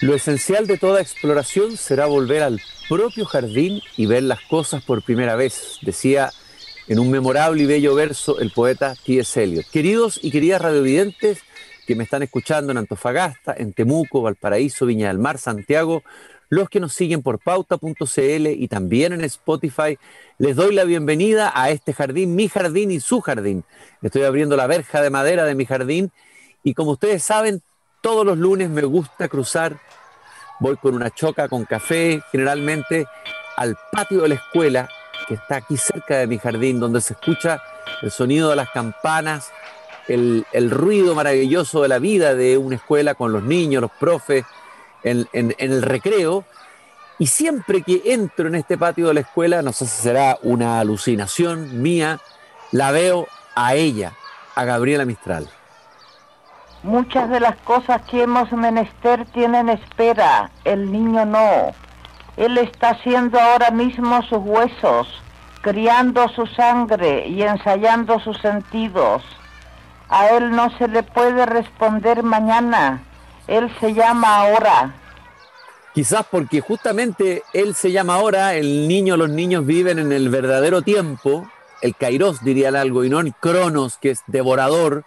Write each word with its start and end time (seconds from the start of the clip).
Lo 0.00 0.14
esencial 0.14 0.68
de 0.68 0.78
toda 0.78 1.00
exploración 1.00 1.76
será 1.76 2.06
volver 2.06 2.44
al 2.44 2.60
propio 2.88 3.26
jardín 3.26 3.80
y 3.96 4.06
ver 4.06 4.22
las 4.22 4.40
cosas 4.42 4.84
por 4.84 5.02
primera 5.02 5.34
vez, 5.34 5.78
decía 5.82 6.30
en 6.86 7.00
un 7.00 7.10
memorable 7.10 7.64
y 7.64 7.66
bello 7.66 7.96
verso 7.96 8.38
el 8.38 8.52
poeta 8.52 8.94
T.S. 9.04 9.42
Eliot. 9.42 9.66
Queridos 9.66 10.20
y 10.22 10.30
queridas 10.30 10.62
radiovidentes 10.62 11.40
que 11.84 11.96
me 11.96 12.04
están 12.04 12.22
escuchando 12.22 12.70
en 12.70 12.78
Antofagasta, 12.78 13.52
en 13.58 13.72
Temuco, 13.72 14.22
Valparaíso, 14.22 14.86
Viña 14.86 15.08
del 15.08 15.18
Mar, 15.18 15.36
Santiago, 15.38 16.04
los 16.48 16.70
que 16.70 16.78
nos 16.78 16.94
siguen 16.94 17.22
por 17.22 17.40
pauta.cl 17.40 18.46
y 18.46 18.68
también 18.68 19.12
en 19.12 19.24
Spotify, 19.24 19.98
les 20.38 20.54
doy 20.54 20.76
la 20.76 20.84
bienvenida 20.84 21.50
a 21.52 21.70
este 21.70 21.92
jardín, 21.92 22.36
mi 22.36 22.48
jardín 22.48 22.92
y 22.92 23.00
su 23.00 23.20
jardín. 23.20 23.64
Estoy 24.00 24.22
abriendo 24.22 24.56
la 24.56 24.68
verja 24.68 25.02
de 25.02 25.10
madera 25.10 25.44
de 25.44 25.56
mi 25.56 25.66
jardín 25.66 26.12
y 26.62 26.74
como 26.74 26.92
ustedes 26.92 27.24
saben, 27.24 27.62
todos 28.00 28.24
los 28.24 28.38
lunes 28.38 28.70
me 28.70 28.82
gusta 28.82 29.28
cruzar, 29.28 29.78
voy 30.60 30.76
con 30.76 30.94
una 30.94 31.10
choca, 31.10 31.48
con 31.48 31.64
café, 31.64 32.22
generalmente 32.30 33.06
al 33.56 33.76
patio 33.92 34.22
de 34.22 34.28
la 34.28 34.34
escuela, 34.36 34.88
que 35.26 35.34
está 35.34 35.56
aquí 35.56 35.76
cerca 35.76 36.18
de 36.18 36.26
mi 36.26 36.38
jardín, 36.38 36.80
donde 36.80 37.00
se 37.00 37.14
escucha 37.14 37.60
el 38.02 38.10
sonido 38.10 38.50
de 38.50 38.56
las 38.56 38.70
campanas, 38.70 39.50
el, 40.06 40.70
ruido 40.70 41.14
maravilloso 41.14 41.82
de 41.82 41.88
la 41.88 41.98
vida 41.98 42.34
de 42.34 42.56
una 42.56 42.76
escuela 42.76 43.14
con 43.14 43.32
los 43.32 43.42
niños, 43.42 43.82
los 43.82 43.90
profes, 43.90 44.44
en, 45.02 45.28
el 45.32 45.82
recreo. 45.82 46.44
Y 47.18 47.26
siempre 47.26 47.82
que 47.82 48.02
entro 48.06 48.48
en 48.48 48.54
este 48.54 48.78
patio 48.78 49.08
de 49.08 49.14
la 49.14 49.20
escuela, 49.20 49.60
no 49.60 49.72
sé 49.72 49.86
si 49.86 50.02
será 50.02 50.38
una 50.42 50.80
alucinación 50.80 51.82
mía, 51.82 52.20
la 52.70 52.92
veo 52.92 53.26
a 53.54 53.74
ella, 53.74 54.12
a 54.54 54.64
Gabriela 54.64 55.04
Mistral. 55.04 55.50
Muchas 56.82 57.28
de 57.28 57.40
las 57.40 57.56
cosas 57.56 58.02
que 58.02 58.22
hemos 58.22 58.52
menester 58.52 59.26
tienen 59.32 59.68
espera, 59.68 60.50
el 60.64 60.92
niño 60.92 61.24
no. 61.24 61.74
Él 62.36 62.56
está 62.56 62.90
haciendo 62.90 63.40
ahora 63.40 63.72
mismo 63.72 64.22
sus 64.22 64.38
huesos, 64.38 65.08
criando 65.60 66.28
su 66.28 66.46
sangre 66.46 67.26
y 67.26 67.42
ensayando 67.42 68.20
sus 68.20 68.38
sentidos. 68.38 69.24
A 70.08 70.28
él 70.28 70.50
no 70.52 70.70
se 70.78 70.86
le 70.86 71.02
puede 71.02 71.44
responder 71.46 72.22
mañana, 72.22 73.02
él 73.48 73.74
se 73.80 73.92
llama 73.92 74.36
ahora. 74.36 74.94
Quizás 75.94 76.24
porque 76.30 76.60
justamente 76.60 77.42
él 77.52 77.74
se 77.74 77.90
llama 77.90 78.14
ahora, 78.14 78.54
el 78.54 78.86
niño, 78.86 79.16
los 79.16 79.30
niños 79.30 79.66
viven 79.66 79.98
en 79.98 80.12
el 80.12 80.28
verdadero 80.28 80.82
tiempo, 80.82 81.50
el 81.82 81.96
kairos 81.96 82.44
diría 82.44 82.68
algo, 82.68 83.02
y 83.02 83.10
no 83.10 83.18
el 83.18 83.34
cronos, 83.34 83.98
que 83.98 84.12
es 84.12 84.22
devorador, 84.28 85.04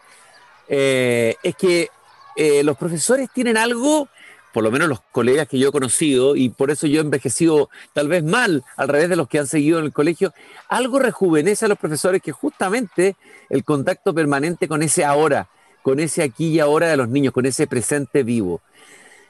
eh, 0.74 1.36
es 1.44 1.54
que 1.58 1.90
eh, 2.38 2.64
los 2.64 2.78
profesores 2.78 3.30
tienen 3.34 3.58
algo, 3.58 4.08
por 4.54 4.64
lo 4.64 4.72
menos 4.72 4.88
los 4.88 5.02
colegas 5.12 5.46
que 5.50 5.60
yo 5.60 5.68
he 5.68 5.72
conocido, 5.72 6.38
y 6.38 6.48
por 6.48 6.72
eso 6.72 6.88
yo 6.88 7.02
he 7.02 7.04
envejecido 7.04 7.70
tal 7.92 8.08
vez 8.08 8.24
mal, 8.24 8.64
al 8.78 8.88
revés 8.88 9.10
de 9.10 9.18
los 9.18 9.28
que 9.28 9.38
han 9.38 9.48
seguido 9.48 9.80
en 9.80 9.86
el 9.86 9.92
colegio, 9.92 10.34
algo 10.70 10.98
rejuvenece 11.00 11.66
a 11.66 11.68
los 11.68 11.78
profesores 11.78 12.22
que 12.22 12.32
justamente 12.32 13.18
el 13.50 13.66
contacto 13.66 14.14
permanente 14.14 14.70
con 14.70 14.82
ese 14.82 15.04
ahora, 15.04 15.50
con 15.82 16.00
ese 16.00 16.24
aquí 16.24 16.48
y 16.48 16.60
ahora 16.62 16.88
de 16.88 16.96
los 16.96 17.10
niños, 17.10 17.34
con 17.34 17.46
ese 17.46 17.68
presente 17.68 18.24
vivo. 18.24 18.62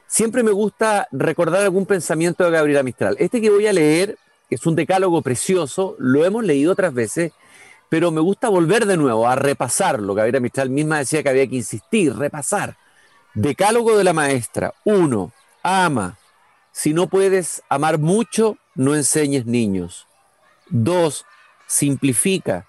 Siempre 0.05 0.43
me 0.43 0.51
gusta 0.51 1.07
recordar 1.11 1.63
algún 1.63 1.87
pensamiento 1.87 2.43
de 2.43 2.51
Gabriela 2.51 2.83
Mistral. 2.83 3.15
Este 3.17 3.41
que 3.41 3.49
voy 3.49 3.65
a 3.65 3.73
leer 3.73 4.15
es 4.47 4.67
un 4.67 4.75
decálogo 4.75 5.23
precioso, 5.23 5.95
lo 5.97 6.23
hemos 6.23 6.43
leído 6.43 6.73
otras 6.73 6.93
veces, 6.93 7.31
pero 7.91 8.09
me 8.09 8.21
gusta 8.21 8.47
volver 8.47 8.85
de 8.85 8.95
nuevo 8.95 9.27
a 9.27 9.35
repasarlo. 9.35 10.13
Gabriela 10.13 10.39
Mistral 10.39 10.69
misma 10.69 10.99
decía 10.99 11.21
que 11.21 11.27
había 11.27 11.45
que 11.47 11.57
insistir, 11.57 12.15
repasar. 12.15 12.77
Decálogo 13.33 13.97
de 13.97 14.05
la 14.05 14.13
maestra. 14.13 14.73
Uno, 14.85 15.33
ama. 15.61 16.17
Si 16.71 16.93
no 16.93 17.07
puedes 17.07 17.63
amar 17.67 17.97
mucho, 17.97 18.57
no 18.75 18.95
enseñes 18.95 19.45
niños. 19.45 20.07
Dos, 20.69 21.25
simplifica. 21.67 22.65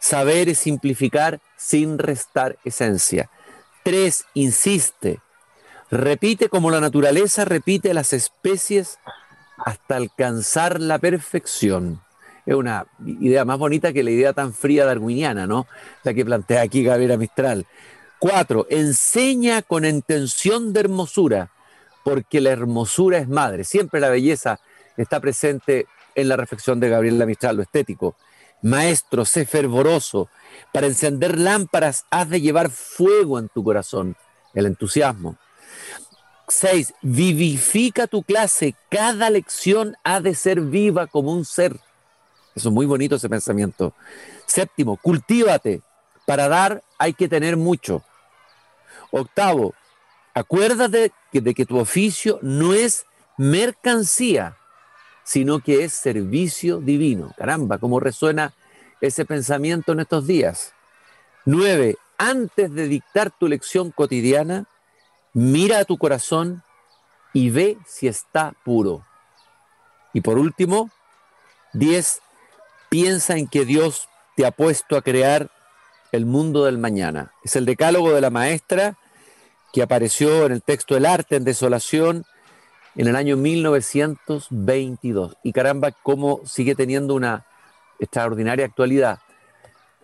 Saber 0.00 0.48
es 0.48 0.58
simplificar 0.58 1.38
sin 1.56 1.96
restar 1.96 2.58
esencia. 2.64 3.30
Tres, 3.84 4.26
insiste. 4.34 5.20
Repite 5.88 6.48
como 6.48 6.72
la 6.72 6.80
naturaleza 6.80 7.44
repite 7.44 7.94
las 7.94 8.12
especies 8.12 8.98
hasta 9.56 9.94
alcanzar 9.94 10.80
la 10.80 10.98
perfección 10.98 12.03
es 12.46 12.54
una 12.54 12.86
idea 13.04 13.44
más 13.44 13.58
bonita 13.58 13.92
que 13.92 14.02
la 14.02 14.10
idea 14.10 14.32
tan 14.32 14.52
fría 14.52 14.84
darwiniana, 14.84 15.46
¿no? 15.46 15.66
La 16.02 16.12
que 16.12 16.24
plantea 16.24 16.62
aquí 16.62 16.82
Gabriela 16.82 17.16
Mistral. 17.16 17.66
Cuatro, 18.18 18.66
enseña 18.70 19.62
con 19.62 19.84
intención 19.84 20.72
de 20.72 20.80
hermosura, 20.80 21.50
porque 22.04 22.40
la 22.40 22.50
hermosura 22.50 23.18
es 23.18 23.28
madre. 23.28 23.64
Siempre 23.64 24.00
la 24.00 24.08
belleza 24.08 24.60
está 24.96 25.20
presente 25.20 25.86
en 26.14 26.28
la 26.28 26.36
reflexión 26.36 26.80
de 26.80 26.90
Gabriela 26.90 27.26
Mistral, 27.26 27.56
lo 27.56 27.62
estético. 27.62 28.16
Maestro, 28.62 29.24
sé 29.24 29.44
fervoroso. 29.44 30.28
Para 30.72 30.86
encender 30.86 31.38
lámparas 31.38 32.06
has 32.10 32.30
de 32.30 32.40
llevar 32.40 32.70
fuego 32.70 33.38
en 33.38 33.48
tu 33.48 33.62
corazón, 33.62 34.16
el 34.54 34.66
entusiasmo. 34.66 35.36
Seis, 36.48 36.94
vivifica 37.02 38.06
tu 38.06 38.22
clase. 38.22 38.74
Cada 38.90 39.30
lección 39.30 39.96
ha 40.04 40.20
de 40.20 40.34
ser 40.34 40.60
viva 40.60 41.06
como 41.06 41.32
un 41.32 41.44
ser. 41.44 41.78
Eso 42.54 42.68
es 42.68 42.74
muy 42.74 42.86
bonito 42.86 43.16
ese 43.16 43.28
pensamiento. 43.28 43.94
Séptimo, 44.46 44.96
cultívate. 44.96 45.82
Para 46.26 46.48
dar 46.48 46.82
hay 46.98 47.12
que 47.12 47.28
tener 47.28 47.56
mucho. 47.56 48.02
Octavo, 49.10 49.74
acuérdate 50.32 51.12
de 51.32 51.54
que 51.54 51.66
tu 51.66 51.78
oficio 51.78 52.38
no 52.42 52.72
es 52.72 53.06
mercancía, 53.36 54.56
sino 55.24 55.60
que 55.60 55.84
es 55.84 55.92
servicio 55.92 56.78
divino. 56.78 57.34
Caramba, 57.36 57.78
cómo 57.78 58.00
resuena 58.00 58.54
ese 59.00 59.24
pensamiento 59.24 59.92
en 59.92 60.00
estos 60.00 60.26
días. 60.26 60.72
Nueve, 61.44 61.96
antes 62.16 62.72
de 62.72 62.88
dictar 62.88 63.30
tu 63.30 63.48
lección 63.48 63.90
cotidiana, 63.90 64.66
mira 65.32 65.80
a 65.80 65.84
tu 65.84 65.98
corazón 65.98 66.62
y 67.32 67.50
ve 67.50 67.76
si 67.86 68.08
está 68.08 68.54
puro. 68.64 69.04
Y 70.12 70.20
por 70.20 70.38
último, 70.38 70.90
diez, 71.72 72.20
piensa 72.94 73.36
en 73.36 73.48
que 73.48 73.64
Dios 73.64 74.08
te 74.36 74.46
ha 74.46 74.52
puesto 74.52 74.96
a 74.96 75.02
crear 75.02 75.50
el 76.12 76.26
mundo 76.26 76.64
del 76.64 76.78
mañana. 76.78 77.32
Es 77.42 77.56
el 77.56 77.66
decálogo 77.66 78.12
de 78.12 78.20
la 78.20 78.30
maestra 78.30 78.96
que 79.72 79.82
apareció 79.82 80.46
en 80.46 80.52
el 80.52 80.62
texto 80.62 80.96
El 80.96 81.04
arte 81.04 81.34
en 81.34 81.42
desolación 81.42 82.24
en 82.94 83.08
el 83.08 83.16
año 83.16 83.36
1922. 83.36 85.36
Y 85.42 85.52
caramba, 85.52 85.90
cómo 85.90 86.42
sigue 86.44 86.76
teniendo 86.76 87.16
una 87.16 87.44
extraordinaria 87.98 88.64
actualidad 88.64 89.18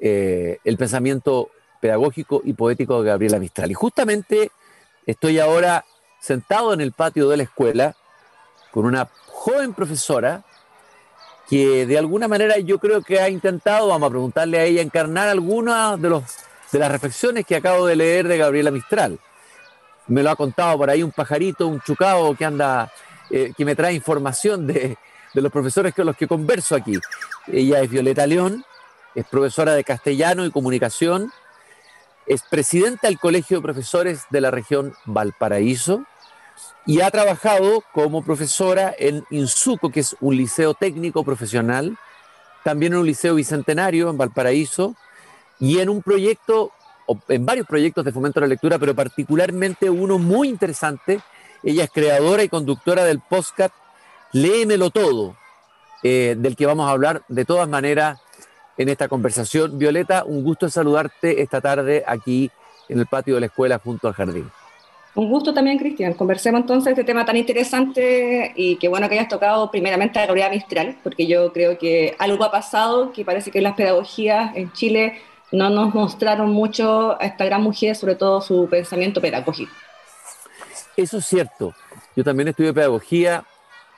eh, 0.00 0.58
el 0.64 0.76
pensamiento 0.76 1.52
pedagógico 1.80 2.42
y 2.44 2.54
poético 2.54 3.00
de 3.00 3.08
Gabriela 3.08 3.38
Mistral. 3.38 3.70
Y 3.70 3.74
justamente 3.74 4.50
estoy 5.06 5.38
ahora 5.38 5.84
sentado 6.18 6.74
en 6.74 6.80
el 6.80 6.90
patio 6.90 7.28
de 7.28 7.36
la 7.36 7.44
escuela 7.44 7.94
con 8.72 8.84
una 8.84 9.08
joven 9.28 9.74
profesora 9.74 10.44
que 11.50 11.84
de 11.84 11.98
alguna 11.98 12.28
manera 12.28 12.58
yo 12.58 12.78
creo 12.78 13.02
que 13.02 13.18
ha 13.18 13.28
intentado, 13.28 13.88
vamos 13.88 14.06
a 14.06 14.10
preguntarle 14.10 14.60
a 14.60 14.64
ella, 14.64 14.82
encarnar 14.82 15.28
algunas 15.28 16.00
de, 16.00 16.08
de 16.70 16.78
las 16.78 16.92
reflexiones 16.92 17.44
que 17.44 17.56
acabo 17.56 17.86
de 17.86 17.96
leer 17.96 18.28
de 18.28 18.38
Gabriela 18.38 18.70
Mistral. 18.70 19.18
Me 20.06 20.22
lo 20.22 20.30
ha 20.30 20.36
contado 20.36 20.78
por 20.78 20.88
ahí 20.88 21.02
un 21.02 21.10
pajarito, 21.10 21.66
un 21.66 21.80
chucao 21.80 22.36
que 22.36 22.44
anda, 22.44 22.92
eh, 23.30 23.52
que 23.56 23.64
me 23.64 23.74
trae 23.74 23.92
información 23.94 24.64
de, 24.68 24.96
de 25.34 25.42
los 25.42 25.50
profesores 25.50 25.92
con 25.92 26.06
los 26.06 26.16
que 26.16 26.28
converso 26.28 26.76
aquí. 26.76 26.96
Ella 27.48 27.80
es 27.80 27.90
Violeta 27.90 28.28
León, 28.28 28.64
es 29.16 29.26
profesora 29.26 29.74
de 29.74 29.82
castellano 29.82 30.44
y 30.44 30.52
comunicación, 30.52 31.32
es 32.26 32.42
presidenta 32.42 33.08
del 33.08 33.18
Colegio 33.18 33.56
de 33.56 33.62
Profesores 33.64 34.26
de 34.30 34.40
la 34.40 34.52
región 34.52 34.94
Valparaíso, 35.04 36.04
y 36.86 37.00
ha 37.00 37.10
trabajado 37.10 37.82
como 37.92 38.22
profesora 38.22 38.94
en 38.98 39.24
Insuco, 39.30 39.90
que 39.90 40.00
es 40.00 40.16
un 40.20 40.36
liceo 40.36 40.74
técnico 40.74 41.24
profesional, 41.24 41.96
también 42.64 42.92
en 42.92 43.00
un 43.00 43.06
liceo 43.06 43.34
bicentenario 43.34 44.10
en 44.10 44.18
Valparaíso, 44.18 44.96
y 45.60 45.78
en 45.78 45.90
un 45.90 46.02
proyecto, 46.02 46.72
en 47.28 47.44
varios 47.44 47.66
proyectos 47.66 48.04
de 48.04 48.12
fomento 48.12 48.40
de 48.40 48.46
la 48.46 48.50
lectura, 48.50 48.78
pero 48.78 48.94
particularmente 48.94 49.90
uno 49.90 50.18
muy 50.18 50.48
interesante. 50.48 51.20
Ella 51.62 51.84
es 51.84 51.90
creadora 51.90 52.42
y 52.42 52.48
conductora 52.48 53.04
del 53.04 53.20
podcast 53.20 53.74
Léemelo 54.32 54.90
Todo, 54.90 55.36
eh, 56.02 56.34
del 56.38 56.56
que 56.56 56.64
vamos 56.64 56.88
a 56.88 56.92
hablar 56.92 57.22
de 57.28 57.44
todas 57.44 57.68
maneras 57.68 58.20
en 58.78 58.88
esta 58.88 59.08
conversación. 59.08 59.78
Violeta, 59.78 60.24
un 60.24 60.42
gusto 60.42 60.70
saludarte 60.70 61.42
esta 61.42 61.60
tarde 61.60 62.02
aquí 62.06 62.50
en 62.88 62.98
el 62.98 63.06
patio 63.06 63.34
de 63.34 63.40
la 63.40 63.46
escuela 63.46 63.78
junto 63.78 64.08
al 64.08 64.14
jardín. 64.14 64.50
Un 65.14 65.28
gusto 65.28 65.52
también, 65.52 65.76
Cristian. 65.78 66.14
Conversemos 66.14 66.60
entonces 66.60 66.92
este 66.92 67.02
tema 67.02 67.24
tan 67.24 67.36
interesante 67.36 68.52
y 68.54 68.76
qué 68.76 68.88
bueno 68.88 69.08
que 69.08 69.16
hayas 69.16 69.28
tocado 69.28 69.70
primeramente 69.70 70.20
a 70.20 70.26
Gabriela 70.26 70.50
Mistral, 70.50 70.96
porque 71.02 71.26
yo 71.26 71.52
creo 71.52 71.78
que 71.78 72.14
algo 72.18 72.44
ha 72.44 72.50
pasado 72.50 73.12
que 73.12 73.24
parece 73.24 73.50
que 73.50 73.60
las 73.60 73.74
pedagogías 73.74 74.54
en 74.54 74.72
Chile 74.72 75.20
no 75.50 75.68
nos 75.68 75.92
mostraron 75.94 76.52
mucho 76.52 77.20
a 77.20 77.24
esta 77.24 77.44
gran 77.44 77.62
mujer, 77.62 77.96
sobre 77.96 78.14
todo 78.14 78.40
su 78.40 78.68
pensamiento 78.70 79.20
pedagógico. 79.20 79.72
Eso 80.96 81.18
es 81.18 81.26
cierto. 81.26 81.74
yo 82.14 82.22
también 82.22 82.48
estudié 82.48 82.72
pedagogía. 82.72 83.44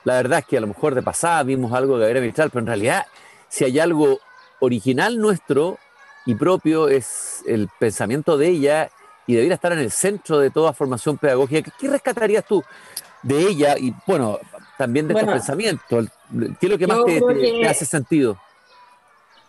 La 0.05 0.15
verdad 0.15 0.39
es 0.39 0.45
que 0.45 0.57
a 0.57 0.61
lo 0.61 0.67
mejor 0.67 0.95
de 0.95 1.03
pasada 1.03 1.43
vimos 1.43 1.73
algo 1.73 1.97
de 1.97 2.05
Gabriela 2.05 2.25
Mistral, 2.25 2.49
pero 2.49 2.61
en 2.61 2.67
realidad, 2.67 3.05
si 3.49 3.65
hay 3.65 3.79
algo 3.79 4.19
original 4.59 5.19
nuestro 5.19 5.77
y 6.25 6.33
propio, 6.35 6.89
es 6.89 7.43
el 7.45 7.69
pensamiento 7.79 8.37
de 8.37 8.49
ella 8.49 8.89
y 9.27 9.33
debería 9.33 9.55
estar 9.55 9.71
en 9.73 9.79
el 9.79 9.91
centro 9.91 10.39
de 10.39 10.49
toda 10.49 10.73
formación 10.73 11.17
pedagógica. 11.17 11.71
¿Qué, 11.79 11.87
rescatarías 11.87 12.45
tú 12.45 12.63
de 13.21 13.39
ella 13.39 13.77
y, 13.77 13.93
bueno, 14.05 14.39
también 14.77 15.07
de 15.07 15.13
estos 15.13 15.31
pensamientos? 15.31 16.07
¿Qué 16.59 16.65
es 16.65 16.69
lo 16.69 16.77
que 16.77 16.87
más 16.87 16.99
te, 17.05 17.67
hace 17.67 17.85
sentido? 17.85 18.37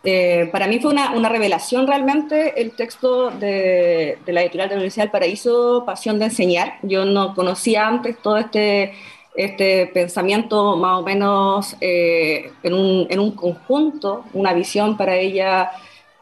Eh, 0.07 0.49
para 0.51 0.67
mí 0.67 0.79
fue 0.79 0.91
una, 0.91 1.29
revelación 1.29 1.87
realmente 1.87 2.61
el 2.61 2.73
texto 2.73 3.31
de, 3.31 4.19
la 4.27 4.43
editorial 4.43 4.69
de 4.69 4.75
la 4.75 4.79
Universidad 4.79 5.05
del 5.05 5.11
Paraíso, 5.11 5.83
Pasión 5.85 6.19
de 6.19 6.25
Enseñar. 6.25 6.75
Yo 6.83 7.05
no 7.05 7.33
conocía 7.33 7.87
antes 7.87 8.21
todo 8.21 8.37
este, 8.37 8.93
este 9.35 9.87
pensamiento 9.87 10.77
más 10.77 10.99
o 10.99 11.01
menos 11.01 11.75
eh, 11.81 12.51
en, 12.61 12.73
un, 12.75 13.07
en, 13.09 13.19
un, 13.19 13.31
conjunto, 13.31 14.25
una 14.33 14.53
visión 14.53 14.95
para 14.95 15.15
ella 15.15 15.71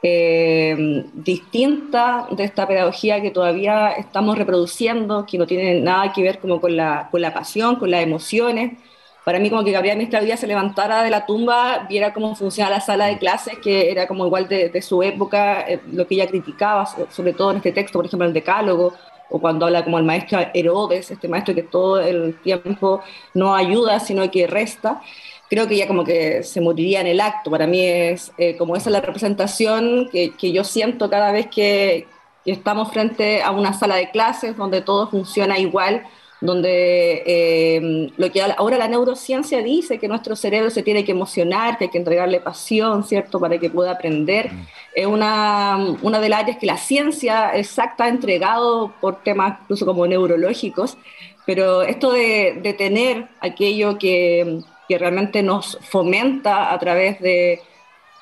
eh, 0.05 1.05
distinta 1.13 2.27
de 2.29 2.43
esta 2.43 2.67
pedagogía 2.67 3.21
que 3.21 3.31
todavía 3.31 3.91
estamos 3.91 4.37
reproduciendo, 4.37 5.25
que 5.25 5.37
no 5.37 5.47
tiene 5.47 5.79
nada 5.79 6.11
que 6.11 6.21
ver 6.21 6.39
como 6.39 6.59
con 6.59 6.75
la, 6.75 7.07
con 7.09 7.21
la 7.21 7.33
pasión, 7.33 7.77
con 7.77 7.89
las 7.89 8.03
emociones. 8.03 8.77
Para 9.23 9.39
mí 9.39 9.49
como 9.49 9.63
que 9.63 9.71
Gabriela 9.71 9.97
Mistral 9.97 10.37
se 10.37 10.45
levantara 10.45 11.03
de 11.03 11.09
la 11.09 11.25
tumba, 11.25 11.85
viera 11.87 12.13
cómo 12.13 12.35
funcionaba 12.35 12.75
la 12.75 12.81
sala 12.81 13.05
de 13.05 13.17
clases, 13.17 13.57
que 13.59 13.89
era 13.89 14.05
como 14.05 14.25
igual 14.25 14.49
de, 14.49 14.81
su 14.81 15.01
época, 15.01 15.61
eh, 15.61 15.79
lo 15.93 16.05
que 16.05 16.15
ella 16.15 16.27
criticaba, 16.27 16.85
sobre 17.09 17.31
todo 17.31 17.51
en 17.51 17.57
este 17.57 17.71
texto, 17.71 17.97
por 17.97 18.05
ejemplo, 18.05 18.27
el 18.27 18.33
decálogo, 18.33 18.93
o 19.29 19.39
cuando 19.39 19.65
habla 19.65 19.85
como 19.85 19.97
el 19.97 20.03
maestro 20.03 20.39
Herodes, 20.53 21.11
este 21.11 21.29
maestro 21.29 21.55
que 21.55 21.63
todo 21.63 22.01
el 22.01 22.35
tiempo 22.41 23.01
no 23.33 23.55
ayuda, 23.55 24.01
sino 24.01 24.29
que 24.29 24.47
resta, 24.47 25.01
creo 25.49 25.67
que 25.67 25.75
ella 25.75 25.87
como 25.87 26.03
que 26.03 26.43
se 26.43 26.61
moriría 26.61 27.01
en 27.01 27.07
el 27.07 27.21
acto. 27.21 27.51
Para 27.51 27.67
mí 27.67 27.81
es 27.81 28.31
eh, 28.37 28.55
como 28.57 28.75
esa 28.75 28.89
la 28.89 29.01
representación 29.01 30.09
que, 30.11 30.31
que 30.31 30.51
yo 30.51 30.63
siento 30.63 31.09
cada 31.09 31.31
vez 31.31 31.47
que, 31.47 32.07
que 32.43 32.51
estamos 32.51 32.91
frente 32.91 33.41
a 33.41 33.51
una 33.51 33.73
sala 33.73 33.95
de 33.95 34.11
clases 34.11 34.57
donde 34.57 34.81
todo 34.81 35.09
funciona 35.09 35.57
igual, 35.59 36.03
donde 36.41 37.23
eh, 37.25 38.11
lo 38.17 38.29
que 38.29 38.41
ahora 38.41 38.77
la 38.77 38.89
neurociencia 38.89 39.63
dice 39.63 39.97
que 39.97 40.09
nuestro 40.09 40.35
cerebro 40.35 40.69
se 40.69 40.83
tiene 40.83 41.05
que 41.05 41.13
emocionar, 41.13 41.77
que 41.77 41.85
hay 41.85 41.89
que 41.89 41.97
entregarle 41.97 42.41
pasión, 42.41 43.05
¿cierto?, 43.05 43.39
para 43.39 43.57
que 43.57 43.69
pueda 43.69 43.91
aprender. 43.91 44.51
Mm. 44.51 44.67
Es 44.93 45.05
una, 45.05 45.95
una 46.01 46.19
de 46.19 46.29
las 46.29 46.41
áreas 46.41 46.57
que 46.57 46.65
la 46.65 46.77
ciencia 46.77 47.55
exacta 47.55 48.05
ha 48.05 48.09
entregado 48.09 48.93
por 48.99 49.23
temas 49.23 49.59
incluso 49.61 49.85
como 49.85 50.05
neurológicos, 50.05 50.97
pero 51.45 51.81
esto 51.81 52.11
de, 52.11 52.59
de 52.61 52.73
tener 52.73 53.27
aquello 53.39 53.97
que, 53.97 54.63
que 54.87 54.97
realmente 54.97 55.41
nos 55.43 55.77
fomenta 55.81 56.73
a 56.73 56.79
través 56.79 57.19
de 57.19 57.61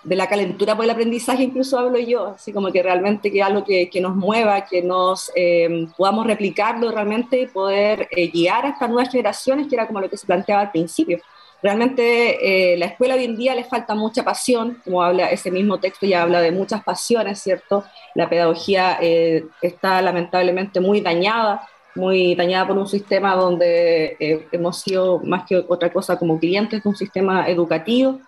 de 0.03 0.15
la 0.15 0.27
calentura 0.27 0.75
por 0.75 0.85
el 0.85 0.91
aprendizaje, 0.91 1.43
incluso 1.43 1.77
hablo 1.77 1.99
yo, 1.99 2.27
así 2.29 2.51
como 2.51 2.71
que 2.71 2.81
realmente 2.81 3.31
que 3.31 3.43
algo 3.43 3.63
que, 3.63 3.89
que 3.89 4.01
nos 4.01 4.15
mueva, 4.15 4.65
que 4.65 4.81
nos 4.81 5.31
eh, 5.35 5.87
podamos 5.95 6.25
replicarlo 6.25 6.91
realmente 6.91 7.41
y 7.41 7.47
poder 7.47 8.07
eh, 8.11 8.27
guiar 8.29 8.65
a 8.65 8.69
estas 8.69 8.89
nuevas 8.89 9.11
generaciones, 9.11 9.67
que 9.67 9.75
era 9.75 9.87
como 9.87 10.01
lo 10.01 10.09
que 10.09 10.17
se 10.17 10.25
planteaba 10.25 10.61
al 10.61 10.71
principio. 10.71 11.19
Realmente 11.61 12.73
eh, 12.73 12.77
la 12.77 12.87
escuela 12.87 13.13
hoy 13.13 13.25
en 13.25 13.37
día 13.37 13.53
le 13.53 13.63
falta 13.63 13.93
mucha 13.93 14.23
pasión, 14.23 14.81
como 14.83 15.03
habla 15.03 15.29
ese 15.29 15.51
mismo 15.51 15.79
texto, 15.79 16.07
ya 16.07 16.23
habla 16.23 16.41
de 16.41 16.51
muchas 16.51 16.83
pasiones, 16.83 17.39
¿cierto? 17.39 17.83
La 18.15 18.27
pedagogía 18.27 18.97
está 19.61 20.01
lamentablemente 20.01 20.79
muy 20.79 21.01
dañada, 21.01 21.69
muy 21.95 22.35
dañada 22.35 22.67
por 22.67 22.77
un 22.77 22.87
sistema 22.87 23.35
donde 23.35 24.17
hemos 24.51 24.79
sido 24.79 25.19
más 25.19 25.45
que 25.47 25.63
otra 25.67 25.91
cosa 25.91 26.17
como 26.17 26.39
clientes 26.39 26.81
de 26.83 26.89
un 26.89 26.95
sistema 26.95 27.47
educativo 27.47 28.19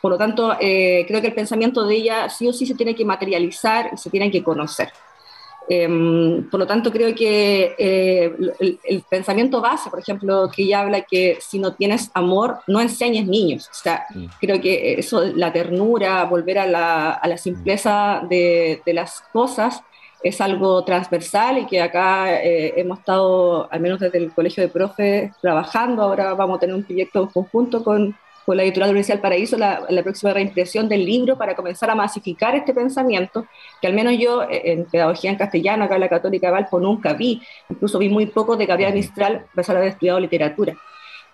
por 0.00 0.12
lo 0.12 0.18
tanto, 0.18 0.56
eh, 0.60 1.04
creo 1.06 1.20
que 1.20 1.28
el 1.28 1.34
pensamiento 1.34 1.86
de 1.86 1.94
ella 1.94 2.28
sí 2.28 2.48
o 2.48 2.52
sí 2.52 2.66
se 2.66 2.74
tiene 2.74 2.94
que 2.94 3.04
materializar 3.04 3.90
y 3.92 3.96
se 3.96 4.10
tiene 4.10 4.30
que 4.30 4.42
conocer. 4.42 4.90
Em, 5.68 6.48
por 6.50 6.58
lo 6.58 6.66
tanto, 6.66 6.90
creo 6.90 7.14
que 7.14 7.76
eh, 7.78 8.34
el, 8.58 9.04
pensamiento 9.08 9.60
base, 9.60 9.88
por 9.88 10.00
ejemplo, 10.00 10.50
que 10.52 10.62
ella 10.64 10.80
habla 10.80 11.02
que 11.02 11.38
si 11.40 11.58
no 11.60 11.74
tienes 11.74 12.10
amor, 12.14 12.58
no 12.66 12.80
enseñes 12.80 13.26
niños. 13.26 13.68
O 13.70 13.74
sea, 13.74 14.06
mm. 14.12 14.24
creo 14.40 14.60
que 14.60 14.94
eso, 14.94 15.22
la 15.22 15.52
ternura, 15.52 16.24
volver 16.24 16.58
a 16.58 16.66
la, 16.66 17.10
a 17.12 17.28
la 17.28 17.36
simpleza 17.36 18.22
de, 18.28 18.82
de, 18.84 18.94
las 18.94 19.22
cosas, 19.32 19.82
es 20.22 20.40
algo 20.40 20.84
transversal 20.84 21.58
y 21.58 21.66
que 21.66 21.80
acá 21.80 22.42
eh, 22.42 22.74
hemos 22.76 22.98
estado, 22.98 23.68
al 23.70 23.80
menos 23.80 24.00
desde 24.00 24.18
el 24.18 24.32
Colegio 24.32 24.62
de 24.62 24.68
Profes, 24.68 25.32
trabajando. 25.40 26.02
Ahora 26.02 26.34
vamos 26.34 26.56
a 26.56 26.60
tener 26.60 26.74
un 26.74 26.84
proyecto 26.84 27.28
conjunto 27.30 27.82
con 27.82 28.14
con 28.50 28.56
la 28.56 28.64
editorial 28.64 28.90
Universidad 28.90 29.20
Paraíso 29.20 29.56
la, 29.56 29.84
la, 29.88 30.02
próxima 30.02 30.32
reimpresión 30.32 30.88
del 30.88 31.04
libro 31.04 31.36
para 31.36 31.54
comenzar 31.54 31.90
a 31.90 31.94
masificar 31.94 32.54
este 32.54 32.74
pensamiento, 32.74 33.46
que 33.80 33.86
al 33.86 33.94
menos 33.94 34.14
yo 34.18 34.42
eh, 34.42 34.72
en 34.72 34.86
pedagogía 34.86 35.30
en 35.30 35.36
castellano, 35.36 35.84
acá 35.84 35.94
en 35.94 36.00
la 36.00 36.08
Católica 36.08 36.48
de 36.48 36.54
Valpo, 36.54 36.80
nunca 36.80 37.12
vi, 37.12 37.40
incluso 37.68 37.98
vi 37.98 38.08
muy 38.08 38.26
poco 38.26 38.56
de 38.56 38.66
Gabriela 38.66 38.92
Mistral, 38.92 39.46
a 39.52 39.54
pesar 39.54 39.74
de 39.74 39.82
haber 39.82 39.92
estudiado 39.92 40.18
literatura. 40.18 40.74